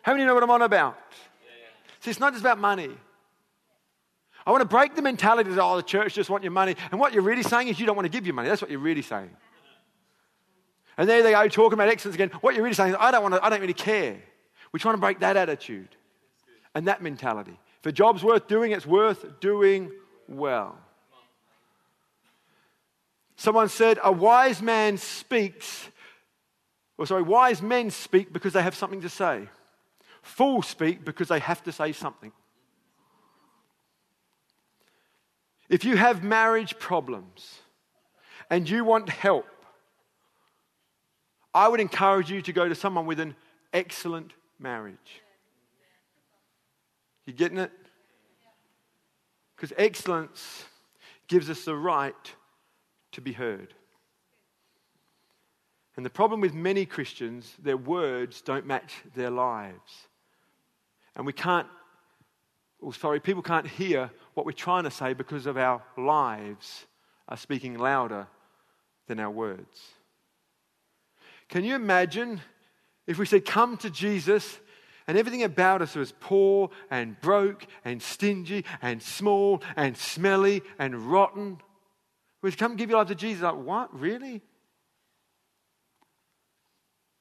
How 0.00 0.14
many 0.14 0.24
know 0.24 0.32
what 0.32 0.42
I'm 0.42 0.50
on 0.50 0.62
about? 0.62 0.96
See, 2.00 2.08
it's 2.08 2.18
not 2.18 2.32
just 2.32 2.42
about 2.42 2.58
money. 2.58 2.88
I 4.46 4.50
want 4.50 4.62
to 4.62 4.66
break 4.66 4.94
the 4.94 5.02
mentality 5.02 5.50
that, 5.50 5.62
oh, 5.62 5.76
the 5.76 5.82
church 5.82 6.14
just 6.14 6.30
want 6.30 6.42
your 6.42 6.52
money. 6.52 6.74
And 6.90 6.98
what 6.98 7.12
you're 7.12 7.22
really 7.22 7.42
saying 7.42 7.68
is 7.68 7.78
you 7.78 7.84
don't 7.84 7.96
want 7.96 8.06
to 8.06 8.10
give 8.10 8.24
your 8.24 8.34
money. 8.34 8.48
That's 8.48 8.62
what 8.62 8.70
you're 8.70 8.80
really 8.80 9.02
saying. 9.02 9.28
And 10.96 11.06
there 11.06 11.22
they 11.22 11.32
go, 11.32 11.46
talking 11.48 11.74
about 11.74 11.88
excellence 11.88 12.14
again. 12.14 12.30
What 12.40 12.54
you're 12.54 12.64
really 12.64 12.74
saying 12.74 12.92
is, 12.92 12.96
I 12.98 13.10
don't, 13.10 13.22
want 13.22 13.34
to, 13.34 13.44
I 13.44 13.50
don't 13.50 13.60
really 13.60 13.74
care. 13.74 14.16
We're 14.72 14.78
trying 14.78 14.94
to 14.94 15.00
break 15.00 15.20
that 15.20 15.36
attitude 15.36 15.94
and 16.74 16.88
that 16.88 17.02
mentality. 17.02 17.60
If 17.80 17.86
a 17.86 17.92
job's 17.92 18.24
worth 18.24 18.48
doing, 18.48 18.72
it's 18.72 18.86
worth 18.86 19.38
doing 19.40 19.92
well. 20.28 20.78
Someone 23.38 23.68
said, 23.68 24.00
A 24.02 24.10
wise 24.10 24.60
man 24.60 24.98
speaks, 24.98 25.88
or 26.98 27.06
sorry, 27.06 27.22
wise 27.22 27.62
men 27.62 27.88
speak 27.88 28.32
because 28.32 28.52
they 28.52 28.62
have 28.62 28.74
something 28.74 29.00
to 29.02 29.08
say. 29.08 29.48
Fools 30.22 30.66
speak 30.66 31.04
because 31.04 31.28
they 31.28 31.38
have 31.38 31.62
to 31.62 31.70
say 31.70 31.92
something. 31.92 32.32
If 35.68 35.84
you 35.84 35.96
have 35.96 36.24
marriage 36.24 36.80
problems 36.80 37.60
and 38.50 38.68
you 38.68 38.84
want 38.84 39.08
help, 39.08 39.46
I 41.54 41.68
would 41.68 41.78
encourage 41.78 42.32
you 42.32 42.42
to 42.42 42.52
go 42.52 42.68
to 42.68 42.74
someone 42.74 43.06
with 43.06 43.20
an 43.20 43.36
excellent 43.72 44.32
marriage. 44.58 45.22
You 47.24 47.34
getting 47.34 47.58
it? 47.58 47.70
Because 49.54 49.72
excellence 49.78 50.64
gives 51.28 51.48
us 51.48 51.64
the 51.64 51.76
right 51.76 52.34
to 53.18 53.22
be 53.22 53.32
heard. 53.32 53.74
And 55.96 56.06
the 56.06 56.10
problem 56.10 56.40
with 56.40 56.54
many 56.54 56.86
Christians, 56.86 57.52
their 57.60 57.76
words 57.76 58.40
don't 58.42 58.64
match 58.64 58.94
their 59.16 59.30
lives. 59.30 60.06
And 61.16 61.26
we 61.26 61.32
can't, 61.32 61.66
or 62.80 62.94
sorry, 62.94 63.18
people 63.18 63.42
can't 63.42 63.66
hear 63.66 64.08
what 64.34 64.46
we're 64.46 64.52
trying 64.52 64.84
to 64.84 64.90
say 64.92 65.14
because 65.14 65.46
of 65.46 65.56
our 65.56 65.82
lives 65.96 66.86
are 67.26 67.36
speaking 67.36 67.76
louder 67.76 68.28
than 69.08 69.18
our 69.18 69.32
words. 69.32 69.80
Can 71.48 71.64
you 71.64 71.74
imagine 71.74 72.40
if 73.08 73.18
we 73.18 73.26
said, 73.26 73.44
Come 73.44 73.76
to 73.78 73.90
Jesus, 73.90 74.60
and 75.08 75.18
everything 75.18 75.42
about 75.42 75.82
us 75.82 75.96
was 75.96 76.12
poor 76.20 76.70
and 76.88 77.20
broke 77.20 77.66
and 77.84 78.00
stingy 78.00 78.64
and 78.80 79.02
small 79.02 79.60
and 79.74 79.96
smelly 79.96 80.62
and 80.78 81.10
rotten? 81.10 81.58
We 82.40 82.52
come 82.52 82.76
give 82.76 82.90
your 82.90 82.98
life 82.98 83.08
to 83.08 83.14
Jesus. 83.14 83.42
Like, 83.42 83.56
what? 83.56 83.98
Really? 83.98 84.42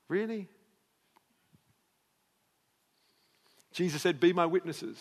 Really? 0.09 0.47
Jesus 3.71 4.01
said, 4.01 4.19
Be 4.19 4.33
my 4.33 4.45
witnesses. 4.45 4.97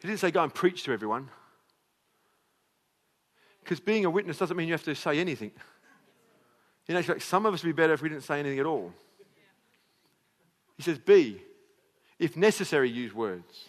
He 0.00 0.08
didn't 0.08 0.20
say, 0.20 0.30
Go 0.30 0.42
and 0.42 0.52
preach 0.52 0.84
to 0.84 0.92
everyone. 0.92 1.28
Because 3.62 3.80
being 3.80 4.04
a 4.04 4.10
witness 4.10 4.38
doesn't 4.38 4.56
mean 4.56 4.68
you 4.68 4.74
have 4.74 4.84
to 4.84 4.94
say 4.94 5.18
anything. 5.18 5.50
You 6.86 6.94
know, 6.94 7.02
like 7.08 7.20
some 7.20 7.46
of 7.46 7.52
us 7.52 7.64
would 7.64 7.74
be 7.74 7.82
better 7.82 7.94
if 7.94 8.02
we 8.02 8.08
didn't 8.08 8.22
say 8.22 8.38
anything 8.38 8.60
at 8.60 8.66
all. 8.66 8.92
He 10.76 10.82
says, 10.82 10.98
Be. 10.98 11.42
If 12.18 12.36
necessary, 12.36 12.88
use 12.88 13.12
words. 13.12 13.68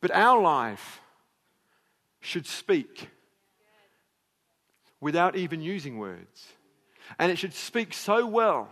But 0.00 0.10
our 0.12 0.40
life 0.40 1.00
should 2.20 2.46
speak 2.46 3.08
without 5.00 5.36
even 5.36 5.60
using 5.60 5.98
words. 5.98 6.46
And 7.18 7.32
it 7.32 7.38
should 7.38 7.54
speak 7.54 7.94
so 7.94 8.26
well. 8.26 8.68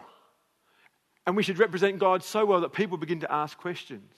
And 1.27 1.37
we 1.37 1.43
should 1.43 1.59
represent 1.59 1.99
God 1.99 2.23
so 2.23 2.47
well 2.47 2.61
that 2.61 2.73
people 2.73 2.97
begin 2.97 3.21
to 3.21 3.33
ask 3.33 3.59
questions. 3.59 4.13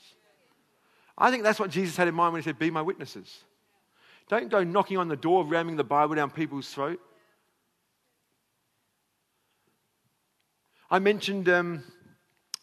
I 1.16 1.30
think 1.30 1.42
that's 1.42 1.58
what 1.58 1.70
Jesus 1.70 1.96
had 1.96 2.08
in 2.08 2.14
mind 2.14 2.32
when 2.32 2.42
he 2.42 2.44
said, 2.44 2.58
Be 2.58 2.70
my 2.70 2.82
witnesses. 2.82 3.44
Don't 4.28 4.48
go 4.48 4.62
knocking 4.62 4.96
on 4.96 5.08
the 5.08 5.16
door, 5.16 5.44
ramming 5.44 5.76
the 5.76 5.84
Bible 5.84 6.14
down 6.14 6.30
people's 6.30 6.68
throat. 6.68 7.00
I 10.90 10.98
mentioned 10.98 11.48
um, 11.48 11.82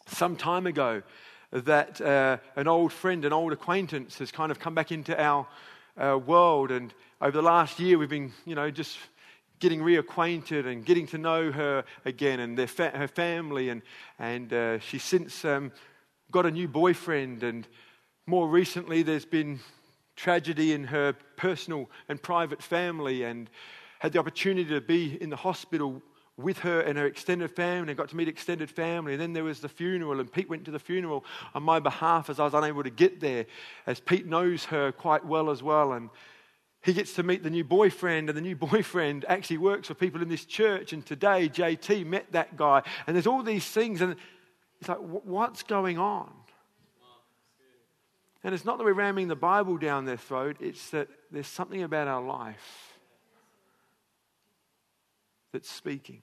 some 0.06 0.36
time 0.36 0.66
ago 0.66 1.02
that 1.50 2.00
uh, 2.00 2.38
an 2.56 2.68
old 2.68 2.92
friend, 2.92 3.24
an 3.24 3.32
old 3.32 3.52
acquaintance, 3.52 4.18
has 4.18 4.30
kind 4.30 4.50
of 4.50 4.58
come 4.58 4.74
back 4.74 4.92
into 4.92 5.18
our 5.22 5.46
uh, 5.98 6.18
world. 6.18 6.70
And 6.70 6.92
over 7.20 7.32
the 7.32 7.42
last 7.42 7.78
year, 7.80 7.98
we've 7.98 8.08
been, 8.08 8.32
you 8.44 8.54
know, 8.54 8.70
just 8.70 8.98
getting 9.60 9.80
reacquainted 9.80 10.66
and 10.66 10.84
getting 10.84 11.06
to 11.08 11.18
know 11.18 11.50
her 11.50 11.84
again 12.04 12.40
and 12.40 12.56
their 12.56 12.66
fa- 12.66 12.92
her 12.94 13.08
family. 13.08 13.68
And, 13.70 13.82
and 14.18 14.52
uh, 14.52 14.78
she's 14.78 15.02
since 15.02 15.44
um, 15.44 15.72
got 16.30 16.46
a 16.46 16.50
new 16.50 16.68
boyfriend. 16.68 17.42
And 17.42 17.66
more 18.26 18.48
recently, 18.48 19.02
there's 19.02 19.24
been 19.24 19.60
tragedy 20.16 20.72
in 20.72 20.84
her 20.84 21.14
personal 21.36 21.88
and 22.08 22.20
private 22.22 22.62
family 22.62 23.22
and 23.22 23.48
had 24.00 24.12
the 24.12 24.18
opportunity 24.18 24.68
to 24.70 24.80
be 24.80 25.20
in 25.20 25.30
the 25.30 25.36
hospital 25.36 26.02
with 26.38 26.60
her 26.60 26.80
and 26.80 26.96
her 26.96 27.06
extended 27.06 27.50
family 27.50 27.90
and 27.90 27.98
got 27.98 28.08
to 28.08 28.16
meet 28.16 28.28
extended 28.28 28.70
family. 28.70 29.12
And 29.12 29.20
then 29.20 29.32
there 29.32 29.44
was 29.44 29.60
the 29.60 29.68
funeral, 29.68 30.20
and 30.20 30.32
Pete 30.32 30.48
went 30.48 30.64
to 30.66 30.70
the 30.70 30.78
funeral 30.78 31.24
on 31.52 31.64
my 31.64 31.80
behalf 31.80 32.30
as 32.30 32.38
I 32.38 32.44
was 32.44 32.54
unable 32.54 32.84
to 32.84 32.90
get 32.90 33.20
there, 33.20 33.44
as 33.86 33.98
Pete 33.98 34.26
knows 34.26 34.64
her 34.66 34.92
quite 34.92 35.24
well 35.26 35.50
as 35.50 35.62
well. 35.62 35.92
And 35.92 36.10
he 36.80 36.92
gets 36.92 37.14
to 37.14 37.24
meet 37.24 37.42
the 37.42 37.50
new 37.50 37.64
boyfriend, 37.64 38.30
and 38.30 38.38
the 38.38 38.42
new 38.42 38.56
boyfriend 38.70 39.24
actually 39.28 39.58
works 39.58 39.88
for 39.88 39.94
people 39.94 40.22
in 40.22 40.28
this 40.28 40.44
church. 40.44 40.92
And 40.92 41.04
today, 41.04 41.48
JT 41.48 42.06
met 42.06 42.30
that 42.32 42.56
guy. 42.56 42.82
And 43.06 43.16
there's 43.16 43.26
all 43.26 43.42
these 43.42 43.66
things, 43.66 44.00
and 44.00 44.14
it's 44.80 44.88
like, 44.88 44.98
what's 44.98 45.64
going 45.64 45.98
on? 45.98 46.30
And 48.44 48.54
it's 48.54 48.64
not 48.64 48.78
that 48.78 48.84
we're 48.84 48.92
ramming 48.92 49.26
the 49.26 49.34
Bible 49.34 49.76
down 49.76 50.04
their 50.04 50.16
throat, 50.16 50.58
it's 50.60 50.90
that 50.90 51.08
there's 51.32 51.48
something 51.48 51.82
about 51.82 52.06
our 52.06 52.22
life 52.22 52.87
that's 55.52 55.70
speaking. 55.70 56.22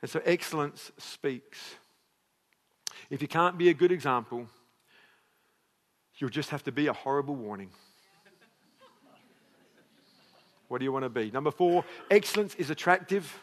And 0.00 0.10
so 0.10 0.20
excellence 0.24 0.90
speaks. 0.98 1.76
If 3.08 3.22
you 3.22 3.28
can't 3.28 3.56
be 3.56 3.68
a 3.68 3.74
good 3.74 3.92
example, 3.92 4.48
you'll 6.16 6.30
just 6.30 6.50
have 6.50 6.64
to 6.64 6.72
be 6.72 6.88
a 6.88 6.92
horrible 6.92 7.36
warning. 7.36 7.70
What 10.68 10.78
do 10.78 10.84
you 10.84 10.92
want 10.92 11.04
to 11.04 11.10
be? 11.10 11.30
Number 11.30 11.50
four, 11.50 11.84
excellence 12.10 12.54
is 12.54 12.70
attractive. 12.70 13.38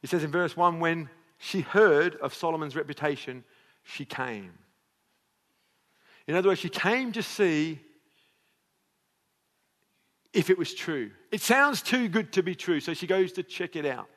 He 0.00 0.06
says 0.06 0.22
in 0.22 0.30
verse 0.30 0.56
1 0.56 0.80
when 0.80 1.08
she 1.38 1.62
heard 1.62 2.16
of 2.16 2.34
Solomon's 2.34 2.76
reputation, 2.76 3.42
she 3.84 4.04
came. 4.04 4.52
In 6.26 6.34
other 6.34 6.50
words, 6.50 6.60
she 6.60 6.68
came 6.68 7.10
to 7.12 7.22
see 7.22 7.80
if 10.38 10.50
it 10.50 10.56
was 10.56 10.72
true. 10.72 11.10
It 11.32 11.40
sounds 11.40 11.82
too 11.82 12.08
good 12.08 12.32
to 12.34 12.44
be 12.44 12.54
true, 12.54 12.78
so 12.78 12.94
she 12.94 13.08
goes 13.08 13.32
to 13.32 13.42
check 13.42 13.74
it 13.74 13.84
out. 13.84 14.08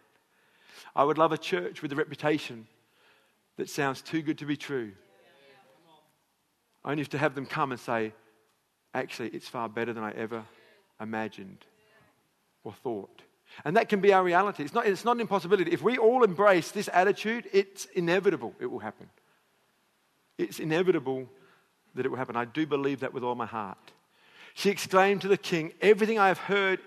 I 0.95 1.03
would 1.03 1.17
love 1.17 1.31
a 1.31 1.37
church 1.37 1.81
with 1.81 1.91
a 1.91 1.95
reputation 1.95 2.67
that 3.57 3.71
sounds 3.71 4.03
too 4.03 4.21
good 4.21 4.37
to 4.37 4.45
be 4.45 4.55
true. 4.55 4.91
Only 6.85 7.05
to 7.05 7.17
have 7.17 7.33
them 7.33 7.47
come 7.47 7.71
and 7.71 7.81
say, 7.81 8.13
actually, 8.93 9.29
it's 9.29 9.47
far 9.47 9.67
better 9.67 9.93
than 9.93 10.03
I 10.03 10.11
ever 10.11 10.43
imagined 10.99 11.65
or 12.63 12.71
thought. 12.71 13.23
And 13.65 13.75
that 13.75 13.89
can 13.89 13.99
be 13.99 14.13
our 14.13 14.23
reality. 14.23 14.63
It's 14.63 14.75
not, 14.75 14.85
it's 14.85 15.03
not 15.03 15.15
an 15.15 15.21
impossibility. 15.21 15.71
If 15.71 15.81
we 15.81 15.97
all 15.97 16.23
embrace 16.23 16.69
this 16.69 16.87
attitude, 16.93 17.49
it's 17.51 17.85
inevitable 17.95 18.53
it 18.59 18.67
will 18.67 18.79
happen. 18.79 19.09
It's 20.37 20.59
inevitable 20.59 21.27
that 21.95 22.05
it 22.05 22.09
will 22.09 22.17
happen. 22.19 22.35
I 22.35 22.45
do 22.45 22.67
believe 22.67 22.99
that 22.99 23.11
with 23.11 23.23
all 23.23 23.33
my 23.33 23.47
heart. 23.47 23.91
She 24.53 24.69
exclaimed 24.69 25.21
to 25.21 25.27
the 25.27 25.37
king, 25.37 25.73
Everything 25.81 26.19
I 26.19 26.27
have 26.27 26.37
heard 26.37 26.79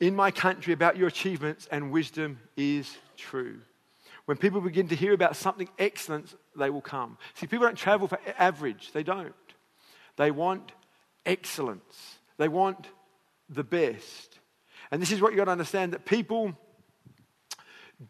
in 0.00 0.14
my 0.14 0.30
country 0.30 0.72
about 0.72 0.96
your 0.96 1.08
achievements 1.08 1.68
and 1.70 1.90
wisdom 1.90 2.38
is 2.56 2.96
true. 3.16 3.60
When 4.26 4.36
people 4.36 4.60
begin 4.60 4.88
to 4.88 4.96
hear 4.96 5.12
about 5.12 5.36
something 5.36 5.68
excellent, 5.78 6.34
they 6.56 6.70
will 6.70 6.80
come. 6.80 7.16
See, 7.34 7.46
people 7.46 7.66
don't 7.66 7.78
travel 7.78 8.08
for 8.08 8.18
average, 8.38 8.92
they 8.92 9.02
don't. 9.02 9.34
They 10.16 10.30
want 10.30 10.72
excellence, 11.24 12.18
they 12.36 12.48
want 12.48 12.88
the 13.48 13.64
best. 13.64 14.38
And 14.90 15.00
this 15.00 15.12
is 15.12 15.20
what 15.20 15.32
you've 15.32 15.38
got 15.38 15.46
to 15.46 15.52
understand 15.52 15.92
that 15.92 16.04
people 16.04 16.54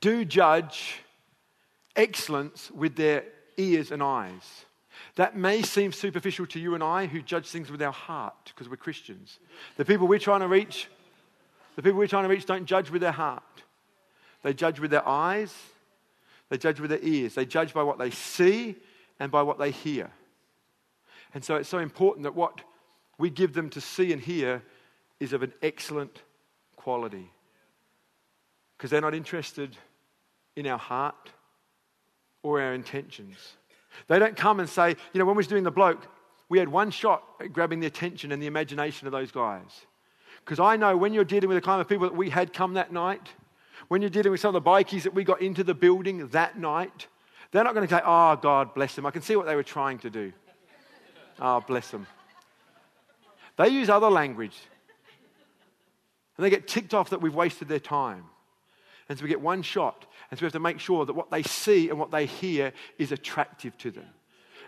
do 0.00 0.24
judge 0.24 1.00
excellence 1.94 2.70
with 2.70 2.96
their 2.96 3.24
ears 3.56 3.90
and 3.90 4.02
eyes. 4.02 4.64
That 5.16 5.36
may 5.36 5.62
seem 5.62 5.92
superficial 5.92 6.46
to 6.46 6.60
you 6.60 6.74
and 6.74 6.84
I 6.84 7.06
who 7.06 7.20
judge 7.20 7.48
things 7.48 7.70
with 7.70 7.82
our 7.82 7.92
heart 7.92 8.52
because 8.54 8.68
we're 8.68 8.76
Christians. 8.76 9.38
The 9.76 9.84
people 9.84 10.06
we're 10.06 10.18
trying 10.18 10.40
to 10.40 10.48
reach, 10.48 10.88
the 11.74 11.82
people 11.82 11.98
we're 11.98 12.06
trying 12.06 12.24
to 12.24 12.28
reach 12.28 12.46
don't 12.46 12.66
judge 12.66 12.90
with 12.90 13.02
their 13.02 13.12
heart. 13.12 13.42
They 14.42 14.52
judge 14.52 14.78
with 14.78 14.90
their 14.90 15.06
eyes, 15.06 15.54
they 16.48 16.58
judge 16.58 16.80
with 16.80 16.90
their 16.90 17.02
ears. 17.02 17.34
They 17.34 17.46
judge 17.46 17.74
by 17.74 17.82
what 17.82 17.98
they 17.98 18.10
see 18.10 18.76
and 19.18 19.32
by 19.32 19.42
what 19.42 19.58
they 19.58 19.70
hear. 19.70 20.10
And 21.34 21.44
so 21.44 21.56
it's 21.56 21.68
so 21.68 21.78
important 21.78 22.24
that 22.24 22.34
what 22.34 22.60
we 23.18 23.30
give 23.30 23.54
them 23.54 23.70
to 23.70 23.80
see 23.80 24.12
and 24.12 24.20
hear 24.20 24.62
is 25.18 25.32
of 25.32 25.42
an 25.42 25.52
excellent 25.62 26.22
quality. 26.76 27.30
Because 28.76 28.90
they're 28.90 29.00
not 29.00 29.14
interested 29.14 29.76
in 30.54 30.66
our 30.66 30.78
heart 30.78 31.30
or 32.42 32.60
our 32.60 32.74
intentions. 32.74 33.56
They 34.08 34.18
don't 34.18 34.36
come 34.36 34.60
and 34.60 34.68
say, 34.68 34.90
you 35.12 35.18
know, 35.18 35.24
when 35.24 35.36
we 35.36 35.40
was 35.40 35.46
doing 35.46 35.64
the 35.64 35.70
bloke, 35.70 36.06
we 36.48 36.58
had 36.58 36.68
one 36.68 36.90
shot 36.90 37.22
at 37.40 37.52
grabbing 37.52 37.80
the 37.80 37.86
attention 37.86 38.32
and 38.32 38.40
the 38.40 38.46
imagination 38.46 39.06
of 39.06 39.12
those 39.12 39.32
guys. 39.32 39.86
Because 40.44 40.60
I 40.60 40.76
know 40.76 40.96
when 40.96 41.12
you're 41.12 41.24
dealing 41.24 41.48
with 41.48 41.56
the 41.56 41.62
kind 41.62 41.80
of 41.80 41.88
people 41.88 42.08
that 42.08 42.16
we 42.16 42.30
had 42.30 42.52
come 42.52 42.74
that 42.74 42.92
night, 42.92 43.28
when 43.88 44.00
you're 44.00 44.10
dealing 44.10 44.30
with 44.30 44.40
some 44.40 44.54
of 44.54 44.62
the 44.62 44.70
bikies 44.70 45.02
that 45.02 45.14
we 45.14 45.24
got 45.24 45.42
into 45.42 45.64
the 45.64 45.74
building 45.74 46.28
that 46.28 46.58
night, 46.58 47.08
they're 47.50 47.64
not 47.64 47.74
going 47.74 47.86
to 47.86 47.94
say, 47.94 48.00
oh, 48.04 48.36
God 48.36 48.74
bless 48.74 48.94
them. 48.94 49.06
I 49.06 49.10
can 49.10 49.22
see 49.22 49.36
what 49.36 49.46
they 49.46 49.56
were 49.56 49.62
trying 49.62 49.98
to 50.00 50.10
do. 50.10 50.32
Oh, 51.40 51.60
bless 51.60 51.90
them. 51.90 52.06
They 53.56 53.68
use 53.68 53.88
other 53.88 54.10
language. 54.10 54.56
And 56.36 56.44
they 56.44 56.50
get 56.50 56.68
ticked 56.68 56.94
off 56.94 57.10
that 57.10 57.20
we've 57.20 57.34
wasted 57.34 57.68
their 57.68 57.80
time. 57.80 58.24
And 59.08 59.18
so 59.18 59.22
we 59.22 59.28
get 59.28 59.40
one 59.40 59.62
shot. 59.62 60.06
And 60.30 60.38
so 60.38 60.42
we 60.42 60.46
have 60.46 60.52
to 60.52 60.60
make 60.60 60.80
sure 60.80 61.04
that 61.06 61.14
what 61.14 61.30
they 61.30 61.42
see 61.42 61.90
and 61.90 61.98
what 61.98 62.10
they 62.10 62.26
hear 62.26 62.72
is 62.98 63.12
attractive 63.12 63.76
to 63.78 63.90
them. 63.90 64.06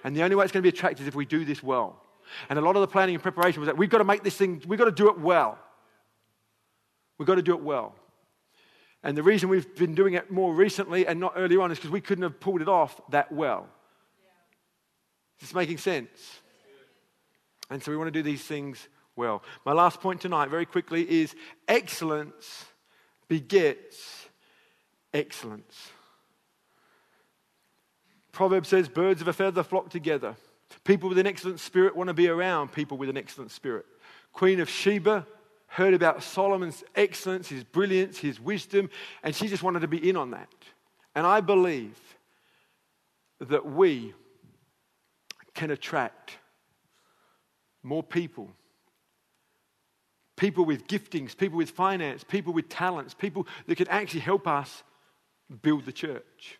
And 0.04 0.14
the 0.14 0.22
only 0.22 0.36
way 0.36 0.44
it's 0.44 0.52
going 0.52 0.62
to 0.62 0.70
be 0.70 0.76
attractive 0.76 1.02
is 1.02 1.08
if 1.08 1.14
we 1.14 1.26
do 1.26 1.44
this 1.44 1.62
well. 1.62 2.00
And 2.48 2.58
a 2.58 2.62
lot 2.62 2.76
of 2.76 2.82
the 2.82 2.86
planning 2.86 3.14
and 3.14 3.22
preparation 3.22 3.60
was 3.60 3.66
that 3.66 3.76
we've 3.76 3.90
got 3.90 3.98
to 3.98 4.04
make 4.04 4.22
this 4.22 4.36
thing, 4.36 4.62
we've 4.66 4.78
got 4.78 4.84
to 4.84 4.92
do 4.92 5.08
it 5.08 5.18
well. 5.18 5.58
We've 7.18 7.26
got 7.26 7.34
to 7.34 7.42
do 7.42 7.54
it 7.54 7.62
well. 7.62 7.94
And 9.02 9.16
the 9.16 9.22
reason 9.22 9.48
we've 9.48 9.74
been 9.76 9.94
doing 9.94 10.14
it 10.14 10.30
more 10.30 10.54
recently 10.54 11.06
and 11.06 11.18
not 11.18 11.34
earlier 11.36 11.60
on 11.60 11.72
is 11.72 11.78
because 11.78 11.90
we 11.90 12.00
couldn't 12.00 12.22
have 12.22 12.38
pulled 12.40 12.62
it 12.62 12.68
off 12.68 13.00
that 13.10 13.32
well. 13.32 13.68
Is 15.40 15.48
this 15.48 15.54
making 15.54 15.78
sense? 15.78 16.40
And 17.70 17.82
so 17.82 17.90
we 17.90 17.96
want 17.96 18.08
to 18.08 18.12
do 18.12 18.22
these 18.22 18.42
things 18.42 18.88
well. 19.14 19.42
My 19.64 19.72
last 19.72 20.00
point 20.00 20.20
tonight, 20.20 20.48
very 20.48 20.66
quickly, 20.66 21.08
is 21.08 21.34
excellence 21.66 22.66
begets 23.28 24.17
excellence. 25.12 25.90
Proverbs 28.32 28.68
says, 28.68 28.88
Birds 28.88 29.20
of 29.20 29.28
a 29.28 29.32
feather 29.32 29.62
flock 29.62 29.90
together. 29.90 30.36
People 30.84 31.08
with 31.08 31.18
an 31.18 31.26
excellent 31.26 31.60
spirit 31.60 31.96
want 31.96 32.08
to 32.08 32.14
be 32.14 32.28
around 32.28 32.72
people 32.72 32.98
with 32.98 33.08
an 33.08 33.16
excellent 33.16 33.50
spirit. 33.50 33.86
Queen 34.32 34.60
of 34.60 34.68
Sheba 34.68 35.26
heard 35.66 35.94
about 35.94 36.22
Solomon's 36.22 36.84
excellence, 36.94 37.48
his 37.48 37.64
brilliance, 37.64 38.18
his 38.18 38.40
wisdom, 38.40 38.90
and 39.22 39.34
she 39.34 39.48
just 39.48 39.62
wanted 39.62 39.80
to 39.80 39.88
be 39.88 40.08
in 40.08 40.16
on 40.16 40.30
that. 40.32 40.48
And 41.14 41.26
I 41.26 41.40
believe 41.40 41.98
that 43.40 43.66
we 43.66 44.14
can 45.54 45.70
attract 45.70 46.38
more 47.82 48.02
people 48.02 48.50
people 50.36 50.64
with 50.64 50.86
giftings, 50.86 51.36
people 51.36 51.58
with 51.58 51.68
finance, 51.68 52.22
people 52.22 52.52
with 52.52 52.68
talents, 52.68 53.12
people 53.12 53.44
that 53.66 53.74
can 53.74 53.88
actually 53.88 54.20
help 54.20 54.46
us 54.46 54.84
build 55.62 55.84
the 55.84 55.92
church. 55.92 56.58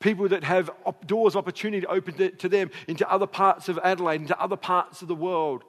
People 0.00 0.28
that 0.28 0.44
have 0.44 0.70
doors 1.06 1.36
opportunity 1.36 1.86
open 1.86 2.36
to 2.38 2.48
them 2.48 2.70
into 2.88 3.10
other 3.10 3.26
parts 3.26 3.68
of 3.68 3.78
Adelaide, 3.82 4.22
into 4.22 4.40
other 4.40 4.56
parts 4.56 5.02
of 5.02 5.08
the 5.08 5.14
world. 5.14 5.64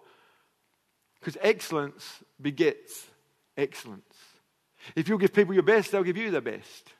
Because 1.19 1.37
excellence 1.41 2.23
begets 2.41 3.07
excellence. 3.57 4.15
If 4.95 5.09
you 5.09 5.17
give 5.17 5.33
people 5.33 5.53
your 5.53 5.63
best, 5.63 5.91
they'll 5.91 6.03
give 6.03 6.17
you 6.17 6.31
the 6.31 6.41
best. 6.41 6.93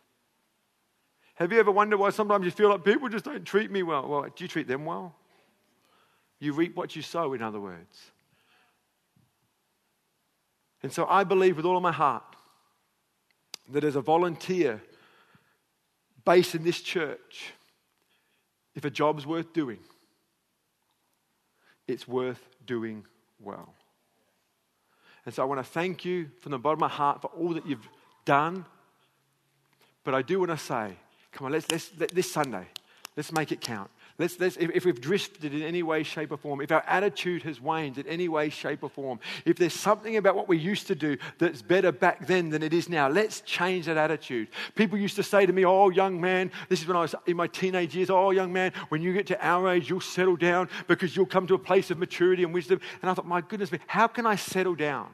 Have 1.36 1.52
you 1.52 1.60
ever 1.60 1.72
wondered 1.72 1.98
why 1.98 2.10
sometimes 2.10 2.46
you 2.46 2.52
feel 2.52 2.70
like 2.70 2.84
people 2.84 3.10
just 3.10 3.26
don't 3.26 3.46
treat 3.46 3.70
me 3.70 3.84
well? 3.84 4.08
Well, 4.08 4.24
do 4.24 4.44
you 4.44 4.48
treat 4.48 4.68
them 4.68 4.86
well? 4.86 5.16
You 6.40 6.54
reap 6.54 6.76
what 6.76 6.96
you 6.96 7.02
sow, 7.02 7.34
in 7.34 7.42
other 7.42 7.60
words. 7.60 8.12
And 10.84 10.92
so 10.92 11.06
I 11.08 11.24
believe 11.24 11.58
with 11.58 11.66
all 11.66 11.78
of 11.78 11.84
my 11.84 11.92
heart 11.92 12.24
that 13.70 13.84
as 13.84 13.96
a 13.96 14.02
volunteer 14.02 14.82
based 16.28 16.54
in 16.54 16.64
this 16.64 16.82
church, 16.82 17.54
if 18.76 18.84
a 18.86 18.90
job's 18.92 19.26
worth 19.26 19.54
doing, 19.54 19.80
it's 21.88 22.08
worth 22.08 22.44
doing 22.66 23.06
well. 23.40 23.74
And 25.26 25.34
so 25.34 25.42
I 25.42 25.46
want 25.46 25.60
to 25.60 25.72
thank 25.72 26.06
you 26.06 26.30
from 26.42 26.52
the 26.52 26.60
bottom 26.60 26.84
of 26.84 26.92
my 26.92 26.96
heart 26.96 27.22
for 27.22 27.28
all 27.28 27.54
that 27.54 27.66
you've 27.66 27.88
done 28.26 28.66
But 30.08 30.16
I 30.16 30.22
do 30.22 30.40
want 30.40 30.52
to 30.52 30.58
say, 30.58 30.94
come 31.34 31.48
on, 31.48 31.52
let's, 31.52 31.70
let's, 31.70 31.92
let, 32.00 32.16
this 32.16 32.32
Sunday, 32.32 32.66
let's 33.18 33.34
make 33.34 33.52
it 33.52 33.60
count. 33.60 33.92
Let's, 34.20 34.40
let's, 34.40 34.58
if, 34.58 34.72
if 34.74 34.86
we've 34.86 35.00
drifted 35.00 35.54
in 35.54 35.62
any 35.62 35.84
way, 35.84 36.02
shape, 36.02 36.32
or 36.32 36.38
form, 36.38 36.60
if 36.62 36.72
our 36.72 36.84
attitude 36.88 37.44
has 37.44 37.62
waned 37.62 38.00
in 38.00 38.08
any 38.08 38.28
way, 38.28 38.50
shape, 38.50 38.82
or 38.82 38.90
form, 38.90 39.20
if 39.46 39.58
there's 39.58 39.76
something 39.76 40.18
about 40.18 40.36
what 40.36 40.48
we 40.48 40.58
used 40.58 40.88
to 40.88 40.96
do 40.96 41.18
that's 41.38 41.62
better 41.62 41.92
back 41.92 42.26
then 42.26 42.50
than 42.50 42.64
it 42.64 42.74
is 42.74 42.90
now, 42.90 43.08
let's 43.08 43.42
change 43.42 43.86
that 43.86 43.96
attitude. 43.96 44.48
People 44.74 44.98
used 44.98 45.16
to 45.18 45.24
say 45.24 45.46
to 45.46 45.54
me, 45.54 45.66
Oh, 45.66 45.90
young 45.90 46.20
man, 46.20 46.52
this 46.68 46.82
is 46.82 46.88
when 46.88 46.98
I 46.98 47.02
was 47.02 47.14
in 47.28 47.38
my 47.38 47.46
teenage 47.46 47.96
years, 47.96 48.10
oh, 48.10 48.32
young 48.32 48.52
man, 48.52 48.74
when 48.90 49.04
you 49.04 49.14
get 49.14 49.28
to 49.28 49.46
our 49.46 49.70
age, 49.70 49.88
you'll 49.88 50.02
settle 50.02 50.36
down 50.36 50.68
because 50.88 51.16
you'll 51.16 51.28
come 51.28 51.46
to 51.46 51.54
a 51.54 51.60
place 51.60 51.92
of 51.92 52.00
maturity 52.00 52.44
and 52.44 52.54
wisdom. 52.54 52.82
And 53.04 53.12
I 53.12 53.14
thought, 53.14 53.28
My 53.28 53.42
goodness 53.42 53.72
me, 53.72 53.80
how 53.86 54.08
can 54.08 54.26
I 54.26 54.36
settle 54.36 54.74
down? 54.74 55.10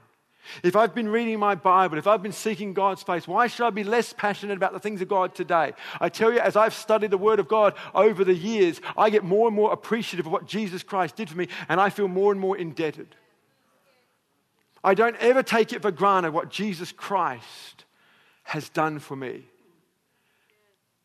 If 0.61 0.75
I've 0.75 0.93
been 0.93 1.07
reading 1.09 1.39
my 1.39 1.55
Bible, 1.55 1.97
if 1.97 2.07
I've 2.07 2.21
been 2.21 2.31
seeking 2.31 2.73
God's 2.73 3.01
face, 3.01 3.27
why 3.27 3.47
should 3.47 3.65
I 3.65 3.69
be 3.69 3.83
less 3.83 4.13
passionate 4.13 4.57
about 4.57 4.73
the 4.73 4.79
things 4.79 5.01
of 5.01 5.07
God 5.07 5.33
today? 5.33 5.73
I 5.99 6.09
tell 6.09 6.33
you, 6.33 6.39
as 6.39 6.55
I've 6.55 6.73
studied 6.73 7.11
the 7.11 7.17
Word 7.17 7.39
of 7.39 7.47
God 7.47 7.73
over 7.95 8.23
the 8.23 8.33
years, 8.33 8.81
I 8.97 9.09
get 9.09 9.23
more 9.23 9.47
and 9.47 9.55
more 9.55 9.71
appreciative 9.71 10.25
of 10.25 10.31
what 10.31 10.45
Jesus 10.45 10.83
Christ 10.83 11.15
did 11.15 11.29
for 11.29 11.37
me, 11.37 11.47
and 11.69 11.79
I 11.79 11.89
feel 11.89 12.07
more 12.07 12.31
and 12.31 12.41
more 12.41 12.57
indebted. 12.57 13.15
I 14.83 14.93
don't 14.93 15.15
ever 15.17 15.43
take 15.43 15.71
it 15.71 15.81
for 15.81 15.91
granted 15.91 16.33
what 16.33 16.49
Jesus 16.49 16.91
Christ 16.91 17.85
has 18.43 18.67
done 18.69 18.99
for 18.99 19.15
me. 19.15 19.45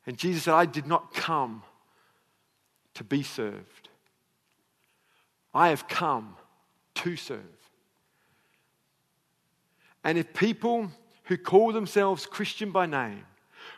And 0.04 0.16
Jesus 0.16 0.44
said, 0.44 0.54
I 0.54 0.66
did 0.66 0.86
not 0.86 1.14
come 1.14 1.62
to 2.94 3.04
be 3.04 3.22
served, 3.22 3.88
I 5.54 5.68
have 5.68 5.86
come 5.86 6.36
to 6.96 7.16
serve. 7.16 7.57
And 10.04 10.16
if 10.18 10.32
people 10.32 10.90
who 11.24 11.36
call 11.36 11.72
themselves 11.72 12.26
Christian 12.26 12.70
by 12.70 12.86
name 12.86 13.24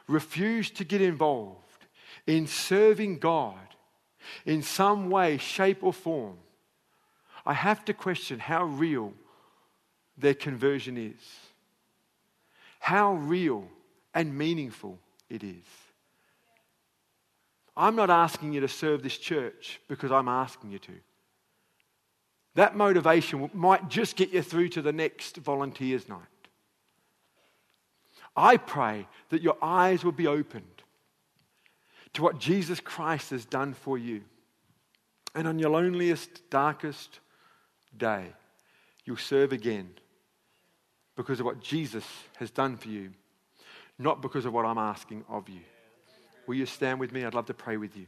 refuse 0.06 0.70
to 0.70 0.84
get 0.84 1.00
involved 1.00 1.86
in 2.26 2.46
serving 2.46 3.18
God 3.18 3.58
in 4.44 4.62
some 4.62 5.10
way, 5.10 5.38
shape, 5.38 5.82
or 5.82 5.92
form, 5.92 6.36
I 7.44 7.54
have 7.54 7.84
to 7.86 7.94
question 7.94 8.38
how 8.38 8.64
real 8.64 9.12
their 10.16 10.34
conversion 10.34 10.96
is, 10.96 11.22
how 12.78 13.14
real 13.14 13.66
and 14.14 14.36
meaningful 14.36 14.98
it 15.28 15.42
is. 15.42 15.64
I'm 17.76 17.96
not 17.96 18.10
asking 18.10 18.52
you 18.52 18.60
to 18.60 18.68
serve 18.68 19.02
this 19.02 19.16
church 19.16 19.80
because 19.88 20.12
I'm 20.12 20.28
asking 20.28 20.70
you 20.70 20.78
to. 20.80 20.92
That 22.54 22.76
motivation 22.76 23.50
might 23.54 23.88
just 23.88 24.16
get 24.16 24.30
you 24.30 24.42
through 24.42 24.70
to 24.70 24.82
the 24.82 24.92
next 24.92 25.36
volunteers' 25.36 26.08
night. 26.08 26.18
I 28.36 28.56
pray 28.56 29.06
that 29.28 29.42
your 29.42 29.56
eyes 29.62 30.04
will 30.04 30.12
be 30.12 30.26
opened 30.26 30.64
to 32.14 32.22
what 32.22 32.38
Jesus 32.38 32.80
Christ 32.80 33.30
has 33.30 33.44
done 33.44 33.74
for 33.74 33.98
you. 33.98 34.22
And 35.34 35.46
on 35.46 35.58
your 35.58 35.70
loneliest, 35.70 36.50
darkest 36.50 37.20
day, 37.96 38.32
you'll 39.04 39.16
serve 39.16 39.52
again 39.52 39.90
because 41.16 41.38
of 41.38 41.46
what 41.46 41.60
Jesus 41.60 42.04
has 42.36 42.50
done 42.50 42.76
for 42.76 42.88
you, 42.88 43.12
not 43.98 44.22
because 44.22 44.44
of 44.44 44.52
what 44.52 44.66
I'm 44.66 44.78
asking 44.78 45.24
of 45.28 45.48
you. 45.48 45.60
Will 46.46 46.56
you 46.56 46.66
stand 46.66 46.98
with 46.98 47.12
me? 47.12 47.24
I'd 47.24 47.34
love 47.34 47.46
to 47.46 47.54
pray 47.54 47.76
with 47.76 47.96
you. 47.96 48.06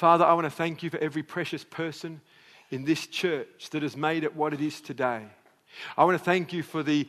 Father, 0.00 0.24
I 0.24 0.32
want 0.32 0.46
to 0.46 0.50
thank 0.50 0.82
you 0.82 0.88
for 0.88 0.96
every 0.96 1.22
precious 1.22 1.62
person 1.62 2.22
in 2.70 2.86
this 2.86 3.06
church 3.06 3.68
that 3.72 3.82
has 3.82 3.98
made 3.98 4.24
it 4.24 4.34
what 4.34 4.54
it 4.54 4.62
is 4.62 4.80
today. 4.80 5.26
I 5.94 6.04
want 6.04 6.16
to 6.16 6.24
thank 6.24 6.54
you 6.54 6.62
for 6.62 6.82
the 6.82 7.06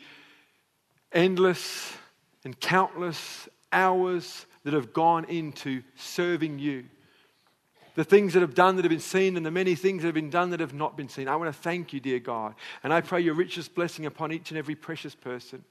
endless 1.13 1.93
and 2.43 2.60
countless 2.60 3.47
hours 3.71 4.45
that 4.65 4.73
have 4.73 4.91
gone 4.91 5.23
into 5.23 5.84
serving 5.95 6.60
you. 6.60 6.84
The 7.95 8.04
things 8.04 8.34
that 8.34 8.41
have 8.41 8.56
done 8.56 8.75
that 8.75 8.84
have 8.84 8.89
been 8.89 8.99
seen, 8.99 9.38
and 9.38 9.45
the 9.45 9.51
many 9.51 9.75
things 9.75 10.01
that 10.01 10.10
have 10.10 10.15
been 10.15 10.30
done 10.30 10.49
that 10.49 10.60
have 10.60 10.73
not 10.73 10.97
been 10.97 11.08
seen. 11.08 11.30
I 11.30 11.38
want 11.38 11.47
to 11.47 11.62
thank 11.62 11.93
you, 11.93 12.01
dear 12.01 12.19
God. 12.19 12.56
And 12.84 12.91
I 12.91 12.99
pray 12.99 13.21
your 13.21 13.36
richest 13.36 13.73
blessing 13.73 14.06
upon 14.06 14.34
each 14.34 14.51
and 14.51 14.58
every 14.58 14.75
precious 14.75 15.15
person. 15.15 15.63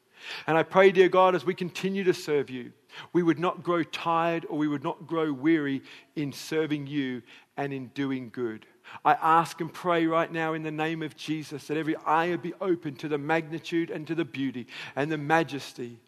And 0.46 0.56
I 0.56 0.62
pray, 0.62 0.90
dear 0.90 1.10
God, 1.10 1.34
as 1.34 1.44
we 1.44 1.52
continue 1.52 2.04
to 2.04 2.14
serve 2.14 2.48
you, 2.48 2.72
we 3.12 3.22
would 3.22 3.38
not 3.38 3.62
grow 3.62 3.82
tired 3.82 4.46
or 4.48 4.58
we 4.58 4.68
would 4.68 4.84
not 4.84 5.06
grow 5.06 5.32
weary 5.32 5.82
in 6.16 6.32
serving 6.32 6.86
you 6.86 7.22
and 7.56 7.72
in 7.72 7.88
doing 7.88 8.30
good. 8.32 8.66
I 9.04 9.12
ask 9.14 9.60
and 9.60 9.72
pray 9.72 10.06
right 10.06 10.30
now 10.30 10.54
in 10.54 10.62
the 10.62 10.70
name 10.70 11.02
of 11.02 11.16
Jesus 11.16 11.66
that 11.66 11.76
every 11.76 11.96
eye 11.96 12.34
be 12.36 12.54
open 12.60 12.96
to 12.96 13.08
the 13.08 13.18
magnitude 13.18 13.90
and 13.90 14.06
to 14.06 14.14
the 14.14 14.24
beauty 14.24 14.66
and 14.96 15.10
the 15.10 15.18
majesty 15.18 16.00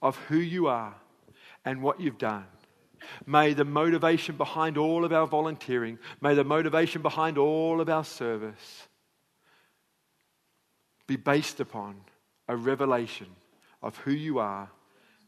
of 0.00 0.16
who 0.16 0.36
you 0.36 0.66
are 0.68 0.94
and 1.64 1.82
what 1.82 2.00
you've 2.00 2.18
done. 2.18 2.46
May 3.26 3.52
the 3.52 3.64
motivation 3.64 4.36
behind 4.36 4.78
all 4.78 5.04
of 5.04 5.12
our 5.12 5.26
volunteering, 5.26 5.98
may 6.20 6.34
the 6.34 6.44
motivation 6.44 7.02
behind 7.02 7.38
all 7.38 7.80
of 7.80 7.88
our 7.88 8.04
service 8.04 8.88
be 11.06 11.16
based 11.16 11.60
upon 11.60 11.96
a 12.48 12.56
revelation 12.56 13.26
of 13.82 13.96
who 13.98 14.12
you 14.12 14.38
are 14.38 14.70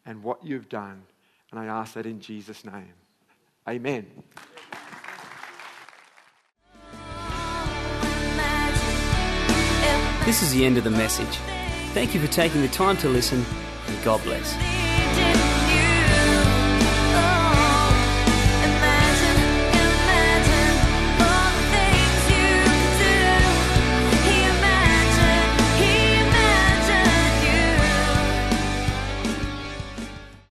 and 0.06 0.22
what 0.22 0.44
you've 0.44 0.68
done. 0.68 1.02
And 1.50 1.60
I 1.60 1.66
ask 1.66 1.94
that 1.94 2.06
in 2.06 2.20
Jesus' 2.20 2.64
name. 2.64 2.92
Amen. 3.68 4.06
This 10.24 10.42
is 10.42 10.52
the 10.52 10.64
end 10.64 10.78
of 10.78 10.84
the 10.84 10.90
message. 10.90 11.36
Thank 11.92 12.14
you 12.14 12.20
for 12.20 12.32
taking 12.32 12.62
the 12.62 12.68
time 12.68 12.96
to 12.98 13.08
listen, 13.08 13.44
and 13.86 14.04
God 14.04 14.22
bless. 14.22 14.84